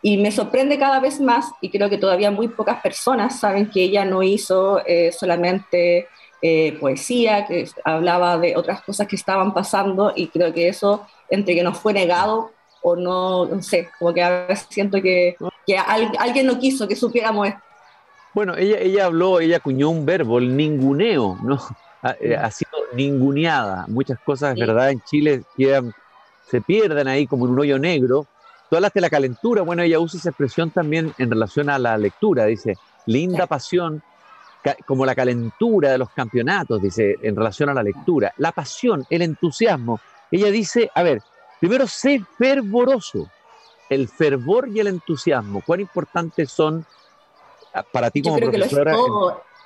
Y 0.02 0.18
me 0.18 0.30
sorprende 0.30 0.78
cada 0.78 1.00
vez 1.00 1.20
más, 1.20 1.50
y 1.60 1.70
creo 1.70 1.88
que 1.88 1.98
todavía 1.98 2.30
muy 2.30 2.48
pocas 2.48 2.80
personas 2.82 3.40
saben 3.40 3.70
que 3.70 3.82
ella 3.82 4.04
no 4.04 4.22
hizo 4.22 4.82
eh, 4.86 5.10
solamente 5.10 6.08
eh, 6.42 6.76
poesía, 6.78 7.46
que 7.46 7.68
hablaba 7.84 8.38
de 8.38 8.56
otras 8.56 8.82
cosas 8.82 9.06
que 9.06 9.16
estaban 9.16 9.54
pasando, 9.54 10.12
y 10.14 10.28
creo 10.28 10.52
que 10.52 10.68
eso, 10.68 11.06
entre 11.30 11.54
que 11.54 11.62
nos 11.62 11.78
fue 11.78 11.92
negado 11.92 12.50
o 12.82 12.94
no, 12.94 13.46
no 13.46 13.62
sé, 13.62 13.88
como 13.98 14.14
que 14.14 14.22
a 14.22 14.46
veces 14.46 14.66
siento 14.70 15.00
que, 15.02 15.36
que 15.66 15.76
alguien 15.76 16.46
no 16.46 16.58
quiso 16.58 16.86
que 16.86 16.94
supiéramos 16.94 17.48
esto. 17.48 17.60
Bueno, 18.32 18.54
ella, 18.56 18.78
ella 18.78 19.06
habló, 19.06 19.40
ella 19.40 19.56
acuñó 19.56 19.88
un 19.88 20.04
verbo, 20.04 20.38
el 20.38 20.56
ninguneo, 20.56 21.38
¿no? 21.42 21.58
Ha, 22.02 22.14
eh, 22.20 22.36
ha 22.36 22.50
sido 22.50 22.70
ninguneada. 22.92 23.86
Muchas 23.88 24.18
cosas, 24.20 24.52
es 24.52 24.60
verdad, 24.60 24.90
en 24.90 25.00
Chile 25.00 25.42
quedan, 25.56 25.94
se 26.46 26.60
pierden 26.60 27.08
ahí 27.08 27.26
como 27.26 27.46
en 27.46 27.52
un 27.52 27.60
hoyo 27.60 27.78
negro. 27.78 28.26
Tú 28.68 28.76
hablaste 28.76 28.98
de 28.98 29.02
la 29.02 29.10
calentura, 29.10 29.62
bueno, 29.62 29.82
ella 29.82 29.98
usa 29.98 30.18
esa 30.18 30.28
expresión 30.28 30.70
también 30.70 31.14
en 31.18 31.30
relación 31.30 31.70
a 31.70 31.78
la 31.78 31.96
lectura, 31.96 32.44
dice, 32.44 32.74
linda 33.06 33.46
pasión, 33.46 34.02
como 34.86 35.06
la 35.06 35.14
calentura 35.14 35.90
de 35.90 35.98
los 35.98 36.10
campeonatos, 36.10 36.82
dice, 36.82 37.16
en 37.22 37.36
relación 37.36 37.68
a 37.68 37.74
la 37.74 37.82
lectura. 37.82 38.32
La 38.38 38.52
pasión, 38.52 39.04
el 39.10 39.22
entusiasmo. 39.22 40.00
Ella 40.30 40.50
dice, 40.50 40.90
a 40.94 41.02
ver, 41.02 41.22
Primero, 41.60 41.86
sé 41.86 42.22
fervoroso. 42.38 43.30
El 43.88 44.08
fervor 44.08 44.68
y 44.68 44.80
el 44.80 44.88
entusiasmo, 44.88 45.62
¿cuán 45.64 45.80
importantes 45.80 46.50
son 46.50 46.84
ah, 47.72 47.84
para 47.84 48.10
ti 48.10 48.20
como 48.20 48.36
profesora? 48.36 48.96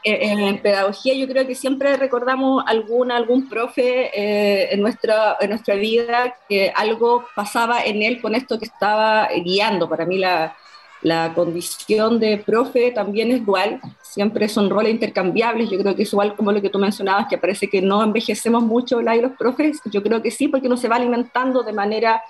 En, 0.02 0.60
pedagogía 0.62 1.14
yo 1.14 1.26
creo 1.26 1.46
que 1.46 1.54
siempre 1.54 1.96
recordamos 1.96 2.62
alguna, 2.66 3.16
algún 3.16 3.48
profe 3.48 4.10
eh, 4.14 4.72
en, 4.72 4.80
nuestra, 4.80 5.36
en 5.40 5.50
nuestra 5.50 5.74
vida 5.74 6.36
que 6.48 6.72
algo 6.74 7.24
pasaba 7.34 7.82
en 7.82 8.02
él 8.02 8.20
con 8.20 8.34
esto 8.34 8.58
que 8.58 8.66
estaba 8.66 9.28
guiando. 9.42 9.88
Para 9.88 10.04
mí 10.04 10.18
la, 10.18 10.54
la 11.02 11.32
condición 11.34 12.20
de 12.20 12.38
profe 12.38 12.90
también 12.90 13.30
es 13.30 13.44
dual, 13.44 13.80
siempre 14.02 14.48
son 14.48 14.68
roles 14.68 14.92
intercambiables, 14.92 15.70
yo 15.70 15.78
creo 15.78 15.96
que 15.96 16.02
es 16.02 16.12
igual 16.12 16.36
como 16.36 16.52
lo 16.52 16.60
que 16.60 16.68
tú 16.68 16.78
mencionabas, 16.78 17.26
que 17.28 17.38
parece 17.38 17.68
que 17.68 17.80
no 17.80 18.02
envejecemos 18.02 18.62
mucho 18.62 19.00
la 19.00 19.16
y 19.16 19.22
los 19.22 19.32
profes, 19.32 19.80
yo 19.86 20.02
creo 20.02 20.20
que 20.20 20.30
sí, 20.30 20.48
porque 20.48 20.66
uno 20.66 20.76
se 20.76 20.88
va 20.88 20.96
alimentando 20.96 21.62
de 21.62 21.72
manera 21.72 22.22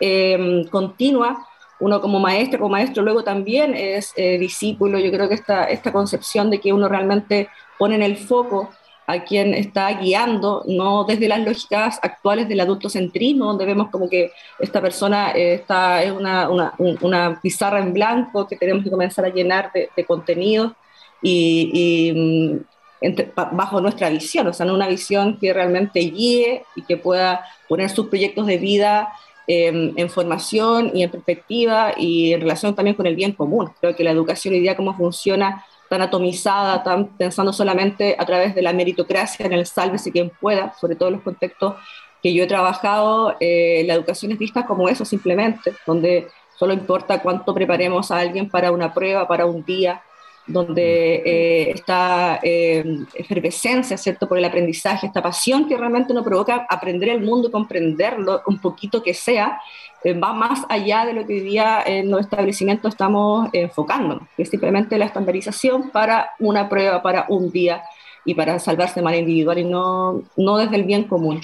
em, 0.00 0.66
continua, 0.68 1.46
uno 1.80 2.00
como 2.00 2.18
maestro, 2.18 2.58
como 2.58 2.72
maestro 2.72 3.02
luego 3.02 3.22
también 3.22 3.74
es 3.74 4.12
eh, 4.16 4.36
discípulo, 4.38 4.98
yo 4.98 5.10
creo 5.10 5.28
que 5.28 5.34
esta, 5.34 5.64
esta 5.64 5.92
concepción 5.92 6.50
de 6.50 6.60
que 6.60 6.72
uno 6.72 6.88
realmente 6.88 7.48
pone 7.78 7.94
en 7.94 8.02
el 8.02 8.16
foco 8.16 8.70
a 9.08 9.24
quien 9.24 9.54
está 9.54 9.90
guiando, 9.98 10.62
no 10.66 11.04
desde 11.04 11.28
las 11.28 11.40
lógicas 11.40 11.98
actuales 12.02 12.46
del 12.46 12.60
adultocentrismo, 12.60 13.46
donde 13.46 13.64
vemos 13.64 13.88
como 13.88 14.06
que 14.06 14.32
esta 14.58 14.82
persona 14.82 15.30
eh, 15.30 15.54
está, 15.54 16.02
es 16.02 16.12
una, 16.12 16.46
una, 16.50 17.40
pizarra 17.40 17.78
en 17.78 17.94
blanco 17.94 18.46
que 18.46 18.56
tenemos 18.56 18.84
que 18.84 18.90
comenzar 18.90 19.24
a 19.24 19.30
llenar 19.30 19.72
de, 19.72 20.04
contenido 20.04 20.76
y, 21.22 22.12
mm, 22.14 23.36
bajo 23.52 23.80
nuestra 23.80 24.10
visión, 24.10 24.46
o 24.46 24.52
sea, 24.52 24.66
no 24.66 24.74
una 24.74 24.88
visión 24.88 25.38
que 25.38 25.54
realmente 25.54 26.00
guíe 26.00 26.66
y 26.76 26.82
que 26.82 26.98
pueda 26.98 27.42
poner 27.66 27.88
sus 27.88 28.08
proyectos 28.08 28.46
de 28.46 28.58
vida 28.58 29.08
em, 29.46 29.94
en 29.96 30.10
formación 30.10 30.90
y 30.92 31.02
en 31.02 31.10
perspectiva 31.10 31.94
y 31.96 32.34
en 32.34 32.42
relación 32.42 32.74
también 32.74 32.94
con 32.94 33.06
el 33.06 33.16
bien 33.16 33.32
común. 33.32 33.70
Creo 33.80 33.96
que 33.96 34.04
la 34.04 34.10
educación 34.10 34.52
hoy 34.52 34.60
día, 34.60 34.76
cómo 34.76 34.94
funciona, 34.94 35.64
tan 35.88 36.02
atomizada, 36.02 36.82
tan 36.82 37.08
pensando 37.16 37.52
solamente 37.52 38.16
a 38.18 38.26
través 38.26 38.54
de 38.54 38.62
la 38.62 38.72
meritocracia 38.72 39.46
en 39.46 39.52
el 39.52 39.66
sálvese 39.66 40.12
quien 40.12 40.30
pueda, 40.30 40.74
sobre 40.80 40.96
todo 40.96 41.08
en 41.08 41.14
los 41.16 41.22
contextos 41.22 41.74
que 42.22 42.34
yo 42.34 42.44
he 42.44 42.46
trabajado, 42.46 43.36
eh, 43.40 43.84
la 43.86 43.94
educación 43.94 44.32
es 44.32 44.38
vista 44.38 44.66
como 44.66 44.88
eso 44.88 45.04
simplemente, 45.04 45.72
donde 45.86 46.28
solo 46.58 46.72
importa 46.72 47.22
cuánto 47.22 47.54
preparemos 47.54 48.10
a 48.10 48.18
alguien 48.18 48.48
para 48.48 48.72
una 48.72 48.92
prueba, 48.92 49.28
para 49.28 49.46
un 49.46 49.64
día, 49.64 50.02
donde 50.48 51.22
eh, 51.24 51.70
esta 51.70 52.40
eh, 52.42 53.04
efervescencia, 53.14 53.96
¿cierto?, 53.98 54.26
por 54.26 54.38
el 54.38 54.44
aprendizaje, 54.44 55.06
esta 55.06 55.22
pasión 55.22 55.68
que 55.68 55.76
realmente 55.76 56.14
nos 56.14 56.24
provoca 56.24 56.66
aprender 56.68 57.10
el 57.10 57.22
mundo 57.22 57.50
comprenderlo 57.52 58.42
un 58.46 58.58
poquito 58.58 59.02
que 59.02 59.12
sea, 59.12 59.60
eh, 60.02 60.14
va 60.14 60.32
más 60.32 60.64
allá 60.68 61.04
de 61.04 61.12
lo 61.12 61.26
que 61.26 61.34
hoy 61.34 61.40
día 61.40 61.82
en 61.84 62.10
los 62.10 62.20
establecimientos 62.20 62.94
estamos 62.94 63.50
enfocando, 63.52 64.26
que 64.36 64.44
es 64.44 64.48
simplemente 64.48 64.96
la 64.96 65.04
estandarización 65.04 65.90
para 65.90 66.30
una 66.38 66.68
prueba, 66.68 67.02
para 67.02 67.26
un 67.28 67.50
día 67.50 67.82
y 68.24 68.34
para 68.34 68.58
salvarse 68.58 68.96
de 68.96 69.04
manera 69.04 69.20
individual 69.20 69.58
y 69.58 69.64
no, 69.64 70.22
no 70.36 70.56
desde 70.56 70.76
el 70.76 70.84
bien 70.84 71.04
común. 71.04 71.40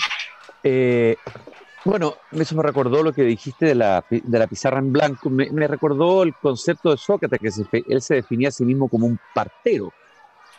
Bueno, 1.84 2.14
eso 2.32 2.56
me 2.56 2.62
recordó 2.62 3.02
lo 3.02 3.12
que 3.12 3.22
dijiste 3.22 3.66
de 3.66 3.74
la, 3.74 4.04
de 4.08 4.38
la 4.38 4.46
pizarra 4.46 4.78
en 4.78 4.90
blanco, 4.90 5.28
me, 5.28 5.68
recordó 5.68 6.22
el 6.22 6.34
concepto 6.34 6.90
de 6.90 6.96
Sócrates, 6.96 7.38
que 7.70 7.84
él 7.86 8.00
se 8.00 8.14
definía 8.14 8.48
a 8.48 8.52
sí 8.52 8.64
mismo 8.64 8.88
como 8.88 9.06
un 9.06 9.18
partero, 9.34 9.92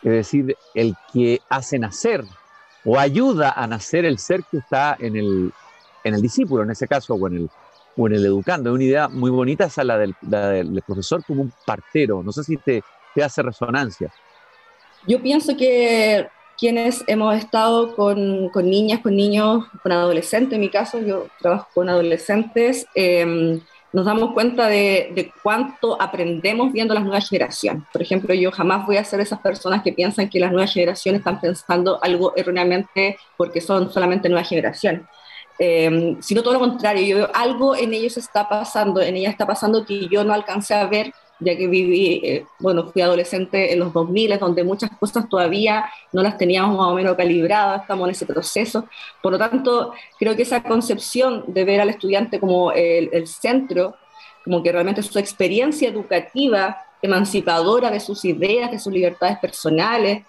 es 0.04 0.12
decir, 0.12 0.56
el 0.76 0.94
que 1.12 1.42
hace 1.50 1.80
nacer 1.80 2.24
o 2.84 3.00
ayuda 3.00 3.52
a 3.52 3.66
nacer 3.66 4.06
el 4.06 4.20
ser 4.20 4.44
que 4.44 4.58
está 4.58 4.96
en 5.00 5.16
el, 5.16 5.52
en 6.04 6.14
el 6.14 6.22
discípulo, 6.22 6.62
en 6.62 6.70
ese 6.70 6.88
caso, 6.88 7.16
o 7.16 7.28
en 7.28 7.38
el, 7.38 7.50
o 7.98 8.06
en 8.06 8.14
el 8.14 8.26
educando. 8.26 8.70
Es 8.70 8.76
una 8.76 8.84
idea 8.84 9.08
muy 9.08 9.32
bonita 9.32 9.66
esa 9.66 9.84
la 9.84 9.98
del, 9.98 10.16
del 10.22 10.84
profesor 10.86 11.26
como 11.26 11.42
un 11.42 11.52
partero, 11.66 12.22
no 12.22 12.32
sé 12.32 12.44
si 12.44 12.58
te, 12.58 12.84
te 13.16 13.24
hace 13.24 13.42
resonancia. 13.42 14.14
Yo 15.08 15.20
pienso 15.22 15.58
que 15.58 16.28
quienes 16.58 17.04
hemos 17.08 17.36
estado 17.36 17.96
con, 17.96 18.50
con, 18.50 18.70
niñas, 18.70 19.02
con 19.02 19.16
niños, 19.16 19.66
con 19.84 19.92
adolescentes, 19.92 20.54
en 20.54 20.62
mi 20.62 20.70
caso 20.70 21.00
yo 21.00 21.28
trabajo 21.40 21.68
con 21.74 21.90
adolescentes, 21.90 22.86
em, 22.96 23.60
nos 23.94 24.06
damos 24.06 24.34
cuenta 24.34 24.68
de, 24.68 25.12
de, 25.16 25.32
cuánto 25.42 26.02
aprendemos 26.02 26.74
viendo 26.74 26.94
las 26.94 27.04
nuevas 27.04 27.30
generaciones. 27.30 27.84
Por 27.94 28.02
ejemplo, 28.02 28.34
yo 28.34 28.52
jamás 28.52 28.86
voy 28.86 28.98
a 28.98 29.06
ser 29.06 29.22
esas 29.22 29.40
personas 29.40 29.84
que 29.84 29.94
piensan 29.94 30.30
que 30.30 30.40
las 30.40 30.52
nuevas 30.52 30.74
generaciones 30.74 31.20
están 31.20 31.40
pensando 31.40 32.00
algo 32.04 32.34
erróneamente 32.36 33.18
porque 33.38 33.62
son 33.62 33.92
solamente 33.92 34.28
nuevas 34.28 34.50
generaciones. 34.50 35.04
Eh, 35.58 36.18
sino 36.20 36.44
todo 36.44 36.54
lo 36.56 36.60
contrario, 36.60 37.06
yo 37.06 37.16
veo 37.16 37.30
algo 37.34 37.76
en 37.78 37.94
ellos 37.94 38.18
está 38.18 38.50
pasando, 38.50 39.02
en 39.02 39.16
ellas 39.16 39.32
está 39.32 39.48
pasando 39.48 39.86
que 39.86 40.10
yo 40.10 40.26
no 40.26 40.34
alcancé 40.34 40.74
a 40.74 40.86
ver 40.88 41.14
ya 41.40 41.56
que 41.58 41.68
viví, 41.68 42.22
eh, 42.24 42.46
bueno, 42.60 42.88
fui 42.92 43.02
adolescente 43.02 43.74
en 43.74 43.80
los 43.80 43.92
2000, 43.92 44.40
donde 44.40 44.64
muchas 44.64 44.90
cosas 44.98 45.28
todavía 45.28 45.86
no 46.14 46.22
las 46.24 46.38
teníamos 46.38 46.78
más 46.78 46.88
o 46.88 46.94
menos 46.96 47.16
calibradas, 47.16 47.82
estamos 47.82 48.08
en 48.08 48.12
ese 48.12 48.26
proceso. 48.26 48.88
Por 49.22 49.34
lo 49.34 49.38
tanto, 49.38 49.94
creo 50.18 50.36
que 50.36 50.44
esa 50.44 50.64
concepción 50.64 51.44
de 51.48 51.66
ver 51.66 51.82
al 51.82 51.90
estudiante 51.90 52.40
como 52.40 52.72
el, 52.72 53.28
centro, 53.28 53.96
como 54.44 54.64
que 54.64 54.72
realmente 54.72 55.04
su 55.04 55.20
experiencia 55.20 55.90
educativa, 55.90 56.78
emancipadora 57.02 57.92
de 57.92 58.00
sus 58.00 58.24
ideas, 58.26 58.72
de 58.72 58.80
sus 58.80 58.94
libertades 58.94 59.38
personales, 59.40 60.24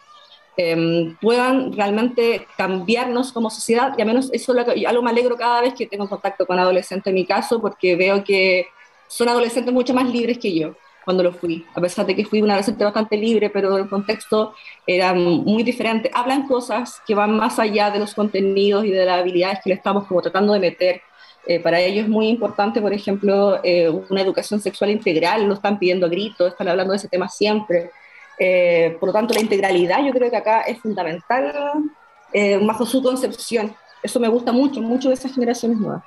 em, 0.56 1.16
puedan 1.20 1.72
realmente 1.72 2.46
cambiarnos 2.56 3.32
como 3.32 3.50
sociedad. 3.50 3.94
Y 3.96 4.00
al 4.00 4.08
menos 4.08 4.30
eso 4.32 4.52
es 4.58 4.86
algo 4.86 5.02
me 5.02 5.10
alegro 5.10 5.36
cada 5.36 5.60
vez 5.60 5.75
que 5.75 5.86
tengo 5.86 6.08
contacto 6.08 6.46
con 6.46 6.58
adolescentes 6.58 7.06
en 7.10 7.14
mi 7.14 7.26
caso, 7.26 7.60
porque 7.60 7.94
veo 7.96 8.25
que 8.25 8.66
son 9.06 9.28
adolescentes 9.28 9.72
mucho 9.72 9.94
más 9.94 10.08
libres 10.10 10.38
que 10.38 10.58
yo 10.58 10.75
cuando 11.06 11.22
lo 11.22 11.32
fui, 11.32 11.64
a 11.72 11.80
pesar 11.80 12.04
de 12.04 12.16
que 12.16 12.25
fui 12.25 12.42
una 12.42 12.54
adolescente 12.54 12.82
bastante 12.82 13.16
libre, 13.16 13.48
pero 13.48 13.78
el 13.78 13.88
contexto 13.88 14.54
era 14.84 15.14
muy 15.14 15.62
diferente. 15.62 16.10
Hablan 16.12 16.48
cosas 16.48 17.00
que 17.06 17.14
van 17.14 17.36
más 17.36 17.60
allá 17.60 17.92
de 17.92 18.00
los 18.00 18.12
contenidos 18.12 18.84
y 18.84 18.90
de 18.90 19.04
las 19.04 19.20
habilidades 19.20 19.60
que 19.62 19.70
le 19.70 19.76
estamos 19.76 20.04
como 20.08 20.20
tratando 20.20 20.52
de 20.52 20.58
meter. 20.58 21.02
Eh, 21.46 21.60
para 21.60 21.78
ellos 21.78 22.06
es 22.06 22.10
muy 22.10 22.26
importante, 22.26 22.80
por 22.80 22.92
ejemplo, 22.92 23.60
eh, 23.62 23.88
una 23.88 24.20
educación 24.20 24.60
sexual 24.60 24.90
integral, 24.90 25.44
lo 25.46 25.54
están 25.54 25.78
pidiendo 25.78 26.06
a 26.06 26.08
gritos, 26.08 26.48
están 26.48 26.66
hablando 26.66 26.90
de 26.90 26.96
ese 26.96 27.08
tema 27.08 27.28
siempre. 27.28 27.92
Eh, 28.36 28.96
por 28.98 29.10
lo 29.10 29.12
tanto, 29.12 29.32
la 29.32 29.40
integralidad 29.40 30.04
yo 30.04 30.10
creo 30.12 30.28
que 30.28 30.36
acá 30.36 30.62
es 30.62 30.80
fundamental 30.80 31.52
bajo 32.62 32.84
su 32.84 33.00
concepción. 33.00 33.76
Eso 34.02 34.18
me 34.18 34.26
gusta 34.26 34.50
mucho, 34.50 34.80
mucho 34.82 35.08
de 35.08 35.14
esas 35.14 35.32
generaciones 35.32 35.78
nuevas. 35.78 36.02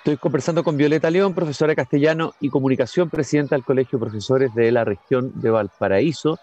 Estoy 0.00 0.16
conversando 0.16 0.64
con 0.64 0.78
Violeta 0.78 1.10
León, 1.10 1.34
profesora 1.34 1.72
de 1.72 1.76
castellano 1.76 2.32
y 2.40 2.48
comunicación, 2.48 3.10
presidenta 3.10 3.54
del 3.54 3.66
Colegio 3.66 3.98
de 3.98 4.06
Profesores 4.06 4.54
de 4.54 4.72
la 4.72 4.82
región 4.82 5.30
de 5.34 5.50
Valparaíso. 5.50 6.38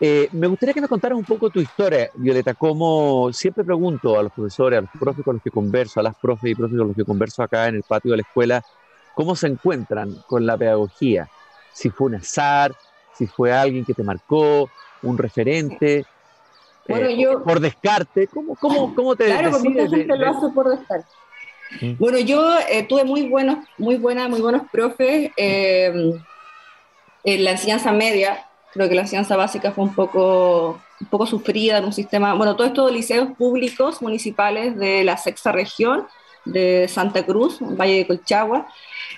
Eh, 0.00 0.30
me 0.32 0.46
gustaría 0.46 0.72
que 0.72 0.80
me 0.80 0.88
contaras 0.88 1.18
un 1.18 1.26
poco 1.26 1.50
tu 1.50 1.60
historia, 1.60 2.08
Violeta, 2.14 2.54
como 2.54 3.30
siempre 3.34 3.64
pregunto 3.64 4.18
a 4.18 4.22
los 4.22 4.32
profesores, 4.32 4.78
a 4.78 4.80
los 4.80 4.90
profes 4.98 5.24
con 5.26 5.34
los 5.34 5.42
que 5.42 5.50
converso, 5.50 6.00
a 6.00 6.04
las 6.04 6.14
profes 6.16 6.52
y 6.52 6.54
profes 6.54 6.78
con 6.78 6.88
los 6.88 6.96
que 6.96 7.04
converso 7.04 7.42
acá 7.42 7.68
en 7.68 7.74
el 7.74 7.82
patio 7.82 8.12
de 8.12 8.16
la 8.16 8.22
escuela, 8.22 8.62
cómo 9.14 9.36
se 9.36 9.48
encuentran 9.48 10.16
con 10.26 10.46
la 10.46 10.56
pedagogía. 10.56 11.28
Si 11.70 11.90
fue 11.90 12.06
un 12.06 12.14
azar, 12.14 12.74
si 13.12 13.26
fue 13.26 13.52
alguien 13.52 13.84
que 13.84 13.92
te 13.92 14.02
marcó, 14.02 14.70
un 15.02 15.18
referente, 15.18 16.06
bueno, 16.88 17.08
eh, 17.08 17.18
yo, 17.20 17.42
por 17.42 17.60
descarte, 17.60 18.26
¿cómo, 18.26 18.56
cómo, 18.56 18.94
cómo 18.94 19.16
te 19.16 19.26
Claro, 19.26 19.50
porque 19.50 19.68
mucha 19.68 19.88
gente 19.88 20.16
lo 20.16 20.30
hace 20.30 20.48
por 20.54 20.70
descarte. 20.70 21.08
Bueno, 21.98 22.18
yo 22.18 22.56
eh, 22.70 22.84
tuve 22.84 23.04
muy 23.04 23.28
buenos, 23.28 23.58
muy 23.78 23.96
buenas, 23.96 24.28
muy 24.28 24.40
buenos 24.40 24.62
profes 24.70 25.30
eh, 25.36 26.12
en 27.24 27.44
la 27.44 27.52
enseñanza 27.52 27.92
media. 27.92 28.46
Creo 28.72 28.88
que 28.88 28.94
la 28.94 29.02
enseñanza 29.02 29.36
básica 29.36 29.72
fue 29.72 29.84
un 29.84 29.94
poco, 29.94 30.80
un 31.00 31.06
poco 31.08 31.26
sufrida 31.26 31.78
en 31.78 31.84
un 31.84 31.92
sistema, 31.92 32.34
bueno, 32.34 32.56
todo 32.56 32.66
esto 32.66 32.86
de 32.86 32.92
liceos 32.92 33.28
públicos 33.36 34.02
municipales 34.02 34.76
de 34.76 35.04
la 35.04 35.16
sexta 35.16 35.52
región 35.52 36.06
de 36.44 36.88
Santa 36.88 37.24
Cruz, 37.24 37.58
Valle 37.60 37.98
de 37.98 38.06
Colchagua, 38.06 38.66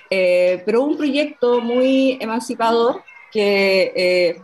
eh, 0.09 0.61
pero 0.65 0.83
un 0.83 0.95
proyecto 0.95 1.59
muy 1.59 2.17
emancipador 2.21 3.03
que 3.31 4.39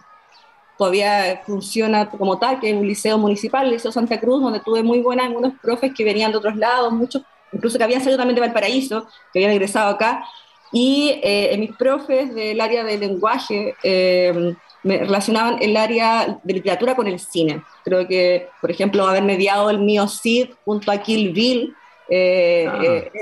todavía 0.78 1.42
funciona 1.46 2.10
como 2.10 2.38
tal, 2.40 2.60
que 2.60 2.72
es 2.72 2.76
un 2.76 2.88
liceo 2.88 3.18
municipal, 3.18 3.66
el 3.66 3.74
Liceo 3.74 3.92
Santa 3.92 4.20
Cruz, 4.20 4.42
donde 4.42 4.60
tuve 4.60 4.84
muy 4.84 5.00
buenas, 5.00 5.32
buenos 5.32 5.54
profes 5.62 5.94
que 5.94 6.04
venían 6.04 6.32
de 6.32 6.38
otros 6.38 6.56
lados, 6.56 6.92
muchos 6.92 7.24
incluso 7.54 7.78
que 7.78 7.84
habían 7.84 8.02
salido 8.02 8.18
también 8.18 8.36
de 8.36 8.42
Valparaíso, 8.42 9.08
que 9.32 9.40
habían 9.40 9.54
ingresado 9.54 9.90
acá, 9.90 10.26
y 10.72 11.20
eh, 11.24 11.56
mis 11.60 11.72
profes 11.76 12.34
del 12.34 12.60
área 12.60 12.84
de 12.84 12.98
lenguaje 12.98 13.76
eh, 13.84 14.56
me 14.82 14.98
relacionaban 14.98 15.58
el 15.62 15.78
área 15.78 16.40
de 16.44 16.54
literatura 16.54 16.96
con 16.96 17.08
el 17.08 17.20
cine. 17.20 17.64
Creo 17.84 18.08
que, 18.08 18.50
por 18.60 18.72
ejemplo, 18.72 19.08
haber 19.08 19.24
mediado 19.24 19.70
el 19.70 19.80
mío 19.80 20.08
Cid 20.08 20.50
junto 20.66 20.92
a 20.92 20.98
Kill 20.98 21.32
Bill, 21.32 21.76
eh, 22.10 22.68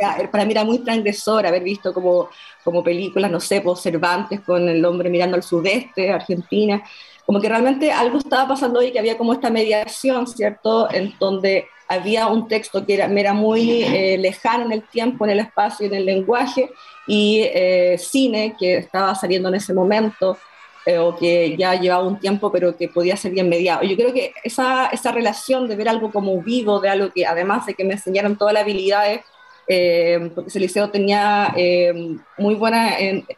ah. 0.01 0.17
para 0.31 0.43
mí 0.45 0.51
era 0.51 0.63
muy 0.63 0.79
transgresor 0.79 1.45
haber 1.45 1.61
visto 1.61 1.93
como, 1.93 2.29
como 2.63 2.83
películas, 2.83 3.29
no 3.29 3.39
sé, 3.39 3.57
por 3.57 3.73
pues, 3.73 3.81
Cervantes 3.83 4.41
con 4.41 4.67
el 4.67 4.83
hombre 4.85 5.09
mirando 5.09 5.35
al 5.35 5.43
sudeste, 5.43 6.09
Argentina, 6.09 6.81
como 7.25 7.39
que 7.39 7.49
realmente 7.49 7.91
algo 7.91 8.17
estaba 8.17 8.47
pasando 8.47 8.79
hoy 8.79 8.91
que 8.91 8.99
había 8.99 9.17
como 9.17 9.33
esta 9.33 9.49
mediación, 9.49 10.25
¿cierto? 10.25 10.91
En 10.91 11.13
donde 11.19 11.67
había 11.91 12.27
un 12.27 12.47
texto 12.47 12.85
que 12.85 12.93
era, 12.93 13.05
era 13.05 13.33
muy 13.33 13.83
eh, 13.83 14.17
lejano 14.17 14.65
en 14.65 14.71
el 14.71 14.83
tiempo, 14.83 15.25
en 15.25 15.31
el 15.31 15.39
espacio 15.39 15.85
y 15.85 15.89
en 15.89 15.95
el 15.95 16.05
lenguaje, 16.05 16.71
y 17.05 17.41
eh, 17.41 17.97
cine 17.97 18.55
que 18.57 18.77
estaba 18.77 19.13
saliendo 19.13 19.49
en 19.49 19.55
ese 19.55 19.73
momento, 19.73 20.37
eh, 20.85 20.97
o 20.97 21.15
que 21.15 21.55
ya 21.57 21.75
llevaba 21.75 22.07
un 22.07 22.17
tiempo, 22.17 22.51
pero 22.51 22.75
que 22.77 22.87
podía 22.87 23.17
ser 23.17 23.33
bien 23.33 23.49
mediado. 23.49 23.83
Yo 23.83 23.95
creo 23.95 24.13
que 24.13 24.33
esa, 24.43 24.87
esa 24.87 25.11
relación 25.11 25.67
de 25.67 25.75
ver 25.75 25.89
algo 25.89 26.11
como 26.11 26.41
vivo, 26.41 26.79
de 26.79 26.89
algo 26.89 27.11
que 27.11 27.25
además 27.25 27.65
de 27.65 27.73
que 27.73 27.83
me 27.83 27.93
enseñaron 27.93 28.37
todas 28.37 28.53
las 28.53 28.63
habilidades, 28.63 29.21
eh, 29.73 30.29
porque 30.35 30.59
liceo 30.59 30.89
tenía 30.89 31.53
eh, 31.55 32.17
muy 32.37 32.55
buena 32.55 32.89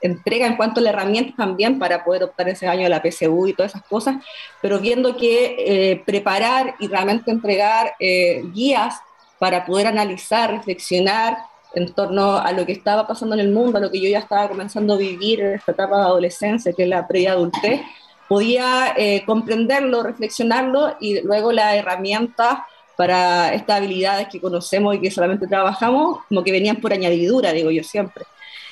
entrega 0.01 0.47
en 0.47 0.55
cuanto 0.55 0.79
a 0.79 0.83
la 0.83 0.89
herramienta 0.89 1.35
también 1.37 1.77
para 1.77 2.03
poder 2.03 2.23
optar 2.23 2.49
ese 2.49 2.67
año 2.67 2.87
a 2.87 2.89
la 2.89 3.03
PSU 3.03 3.45
y 3.45 3.53
todas 3.53 3.75
esas 3.75 3.87
cosas, 3.87 4.15
pero 4.59 4.79
viendo 4.79 5.15
que 5.15 5.55
eh, 5.59 6.03
preparar 6.03 6.73
y 6.79 6.87
realmente 6.87 7.29
entregar 7.29 7.93
guías 7.99 8.95
para 9.37 9.63
poder 9.63 9.85
analizar, 9.85 10.49
reflexionar 10.49 11.37
en 11.75 11.93
torno 11.93 12.37
a 12.37 12.51
lo 12.51 12.65
que 12.65 12.71
estaba 12.71 13.05
pasando 13.05 13.35
en 13.35 13.41
el 13.41 13.51
mundo, 13.51 13.77
a 13.77 13.81
lo 13.81 13.91
que 13.91 14.01
yo 14.01 14.09
ya 14.09 14.17
estaba 14.17 14.49
comenzando 14.49 14.95
a 14.95 14.97
vivir 14.97 15.39
en 15.39 15.53
esta 15.53 15.73
etapa 15.73 15.97
de 15.97 16.03
adolescencia, 16.03 16.73
que 16.73 16.81
es 16.81 16.89
la 16.89 17.07
preadultez, 17.07 17.81
podía 18.27 18.95
comprenderlo, 19.27 20.01
reflexionarlo 20.01 20.95
y 20.99 21.21
luego 21.21 21.51
la 21.51 21.75
herramienta 21.75 22.65
para 22.95 23.53
estas 23.53 23.77
habilidades 23.77 24.27
que 24.27 24.39
conocemos 24.39 24.95
y 24.95 24.99
que 24.99 25.11
solamente 25.11 25.47
trabajamos, 25.47 26.19
como 26.29 26.43
que 26.43 26.51
venían 26.51 26.77
por 26.77 26.93
añadidura, 26.93 27.51
digo 27.51 27.71
yo 27.71 27.83
siempre. 27.83 28.25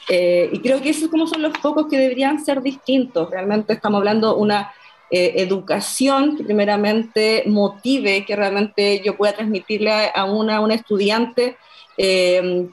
Eh, 0.10 0.50
y 0.52 0.60
creo 0.60 0.82
que 0.82 0.90
esos 0.90 1.10
como 1.10 1.28
son 1.28 1.42
los 1.42 1.58
focos 1.58 1.88
que 1.90 1.98
deberían 1.98 2.44
ser 2.44 2.62
distintos. 2.62 3.30
Realmente 3.30 3.74
estamos 3.74 4.00
hablando 4.00 4.34
de 4.34 4.42
una 4.42 4.72
eh, 5.10 5.34
educación 5.38 6.38
que 6.38 6.44
primeramente 6.44 7.44
motive, 7.46 8.26
que 8.26 8.36
realmente 8.36 9.02
yo 9.04 9.16
pueda 9.18 9.34
transmitirle 9.34 10.12
a 10.14 10.26
una, 10.26 10.60
una 10.60 10.76
estudiante 10.76 11.58
eh, 11.98 12.68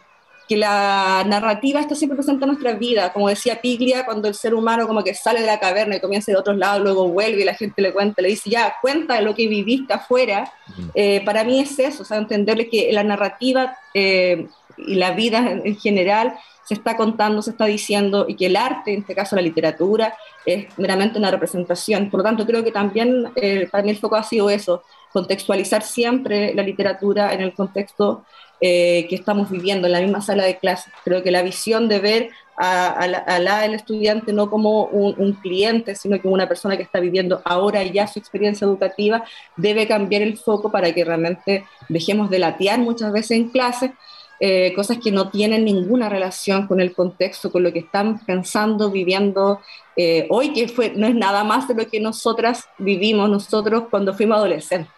que 0.48 0.56
la 0.56 1.24
narrativa 1.26 1.78
está 1.78 1.94
siempre 1.94 2.16
presente 2.16 2.44
en 2.44 2.48
nuestra 2.48 2.72
vida, 2.72 3.12
como 3.12 3.28
decía 3.28 3.60
Piglia, 3.60 4.06
cuando 4.06 4.28
el 4.28 4.34
ser 4.34 4.54
humano 4.54 4.86
como 4.86 5.04
que 5.04 5.14
sale 5.14 5.40
de 5.40 5.46
la 5.46 5.60
caverna 5.60 5.96
y 5.96 6.00
comienza 6.00 6.32
de 6.32 6.38
otros 6.38 6.56
lados, 6.56 6.82
luego 6.82 7.08
vuelve 7.08 7.42
y 7.42 7.44
la 7.44 7.54
gente 7.54 7.82
le 7.82 7.92
cuenta, 7.92 8.22
le 8.22 8.28
dice, 8.28 8.48
ya, 8.48 8.74
cuenta 8.80 9.20
lo 9.20 9.34
que 9.34 9.46
viviste 9.46 9.92
afuera, 9.92 10.50
eh, 10.94 11.22
para 11.24 11.44
mí 11.44 11.60
es 11.60 11.78
eso, 11.78 12.02
o 12.02 12.06
sea, 12.06 12.16
entenderle 12.16 12.68
que 12.68 12.90
la 12.92 13.04
narrativa 13.04 13.76
eh, 13.92 14.48
y 14.86 14.94
la 14.94 15.12
vida 15.12 15.60
en 15.64 15.76
general 15.76 16.34
se 16.64 16.74
está 16.74 16.96
contando, 16.96 17.40
se 17.40 17.50
está 17.50 17.64
diciendo, 17.64 18.26
y 18.28 18.36
que 18.36 18.46
el 18.46 18.56
arte, 18.56 18.92
en 18.92 19.00
este 19.00 19.14
caso 19.14 19.34
la 19.34 19.42
literatura, 19.42 20.14
es 20.44 20.66
meramente 20.78 21.18
una 21.18 21.30
representación. 21.30 22.10
Por 22.10 22.18
lo 22.18 22.24
tanto, 22.24 22.44
creo 22.44 22.62
que 22.62 22.70
también 22.70 23.30
eh, 23.36 23.66
para 23.70 23.82
mí 23.82 23.90
el 23.90 23.96
foco 23.96 24.16
ha 24.16 24.22
sido 24.22 24.50
eso, 24.50 24.82
contextualizar 25.10 25.82
siempre 25.82 26.52
la 26.54 26.62
literatura 26.62 27.32
en 27.32 27.40
el 27.40 27.54
contexto 27.54 28.24
eh, 28.60 29.06
que 29.08 29.14
estamos 29.14 29.50
viviendo, 29.50 29.86
en 29.86 29.92
la 29.92 30.00
misma 30.00 30.20
sala 30.20 30.44
de 30.44 30.58
clase. 30.58 30.90
Creo 31.04 31.22
que 31.22 31.30
la 31.30 31.40
visión 31.40 31.88
de 31.88 32.00
ver 32.00 32.30
a, 32.58 33.06
la, 33.06 33.64
el 33.64 33.74
estudiante 33.74 34.32
no 34.32 34.50
como 34.50 34.84
un, 34.86 35.32
cliente, 35.34 35.94
sino 35.94 36.20
como 36.20 36.34
una 36.34 36.48
persona 36.48 36.76
que 36.76 36.82
está 36.82 36.98
viviendo 36.98 37.40
ahora 37.44 37.82
ya 37.84 38.06
su 38.06 38.18
experiencia 38.18 38.64
educativa, 38.64 39.24
debe 39.56 39.86
cambiar 39.86 40.22
el 40.22 40.36
foco 40.36 40.70
para 40.70 40.92
que 40.92 41.04
realmente 41.04 41.64
dejemos 41.88 42.30
de 42.30 42.40
latear 42.40 42.80
muchas 42.80 43.12
veces 43.12 43.30
en 43.32 43.48
clase 43.48 43.92
eh, 44.40 44.72
cosas 44.74 44.98
que 45.02 45.10
no 45.10 45.30
tienen 45.30 45.64
ninguna 45.64 46.08
relación 46.08 46.66
con 46.66 46.80
el 46.80 46.94
contexto, 46.94 47.50
con 47.50 47.62
lo 47.62 47.72
que 47.72 47.80
están 47.80 48.24
pensando, 48.24 48.90
viviendo 48.90 49.60
eh, 49.96 50.26
hoy, 50.30 50.52
que 50.52 50.68
fue, 50.68 50.92
no 50.94 51.06
es 51.06 51.14
nada 51.14 51.42
más 51.42 51.66
de 51.66 51.74
lo 51.74 51.86
que 51.88 51.98
nosotras 51.98 52.68
vivimos 52.78 53.28
nosotros 53.28 53.84
cuando 53.90 54.14
fuimos 54.14 54.36
adolescentes. 54.36 54.92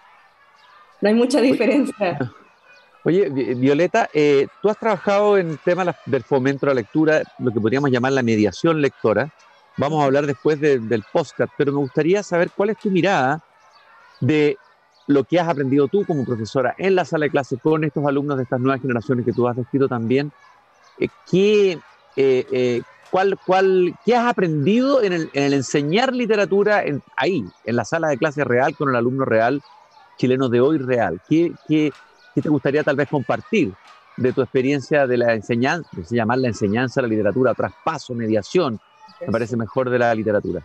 No 1.01 1.09
hay 1.09 1.15
mucha 1.15 1.41
diferencia. 1.41 2.19
Oye, 3.05 3.31
Violeta, 3.55 4.11
eh, 4.13 4.47
tú 4.61 4.69
has 4.69 4.79
trabajado 4.79 5.39
en 5.39 5.57
temas 5.65 5.97
del 6.05 6.23
fomento 6.23 6.67
de 6.67 6.75
la 6.75 6.81
lectura, 6.81 7.23
lo 7.39 7.51
que 7.51 7.59
podríamos 7.59 7.91
llamar 7.91 8.13
la 8.13 8.23
mediación 8.23 8.83
lectora. 8.83 9.33
Vamos 9.79 10.03
a 10.03 10.05
hablar 10.05 10.27
después 10.27 10.61
del 10.61 11.05
podcast, 11.11 11.51
pero 11.57 11.73
me 11.73 11.79
gustaría 11.79 12.23
saber 12.23 12.51
cuál 12.55 12.71
es 12.71 12.77
tu 12.77 12.91
mirada 12.91 13.43
de 14.21 14.59
lo 15.11 15.25
que 15.25 15.41
has 15.41 15.49
aprendido 15.49 15.89
tú 15.89 16.05
como 16.05 16.25
profesora 16.25 16.75
en 16.79 16.95
la 16.95 17.05
sala 17.05 17.25
de 17.25 17.31
clase 17.31 17.59
con 17.59 17.85
estos 17.85 18.05
alumnos 18.07 18.37
de 18.37 18.45
estas 18.45 18.61
nuevas 18.61 18.81
generaciones 18.81 19.25
que 19.25 19.33
tú 19.33 19.49
has 19.49 19.57
descrito 19.57 19.89
también. 19.89 20.33
Eh, 20.99 21.09
¿qué, 21.31 21.79
eh, 22.17 22.83
cuál, 23.11 23.39
cuál, 23.45 23.95
¿Qué 24.05 24.15
has 24.15 24.27
aprendido 24.27 25.03
en 25.03 25.13
el, 25.13 25.31
enseñar 25.33 26.15
literatura 26.15 26.85
ahí, 27.17 27.45
en 27.65 27.77
la 27.77 27.85
sala 27.85 28.09
de 28.09 28.19
clase 28.19 28.45
real, 28.45 28.77
con 28.77 28.89
el 28.89 28.97
alumno 28.97 29.25
real 29.25 29.61
chileno 30.17 30.49
de 30.49 30.61
hoy 30.61 30.79
real? 30.79 31.21
¿Qué, 31.29 31.53
qué 31.67 31.93
¿Qué 32.35 32.43
te 32.43 32.49
gustaría 32.49 32.85
tal 32.85 32.97
vez 32.97 33.09
compartir 33.09 33.73
de 34.17 34.33
tu 34.33 34.43
experiencia 34.43 35.07
de 35.07 35.17
la 35.17 35.35
enseñanza, 35.35 35.91
se 36.05 36.15
llamar 36.15 36.39
la 36.39 36.49
enseñanza, 36.49 37.03
la 37.03 37.09
literatura, 37.09 37.55
traspaso, 37.55 38.15
mediación, 38.15 38.79
me 39.21 39.33
parece 39.33 39.57
mejor 39.57 39.91
de 39.91 39.99
la 39.99 40.15
literatura? 40.15 40.65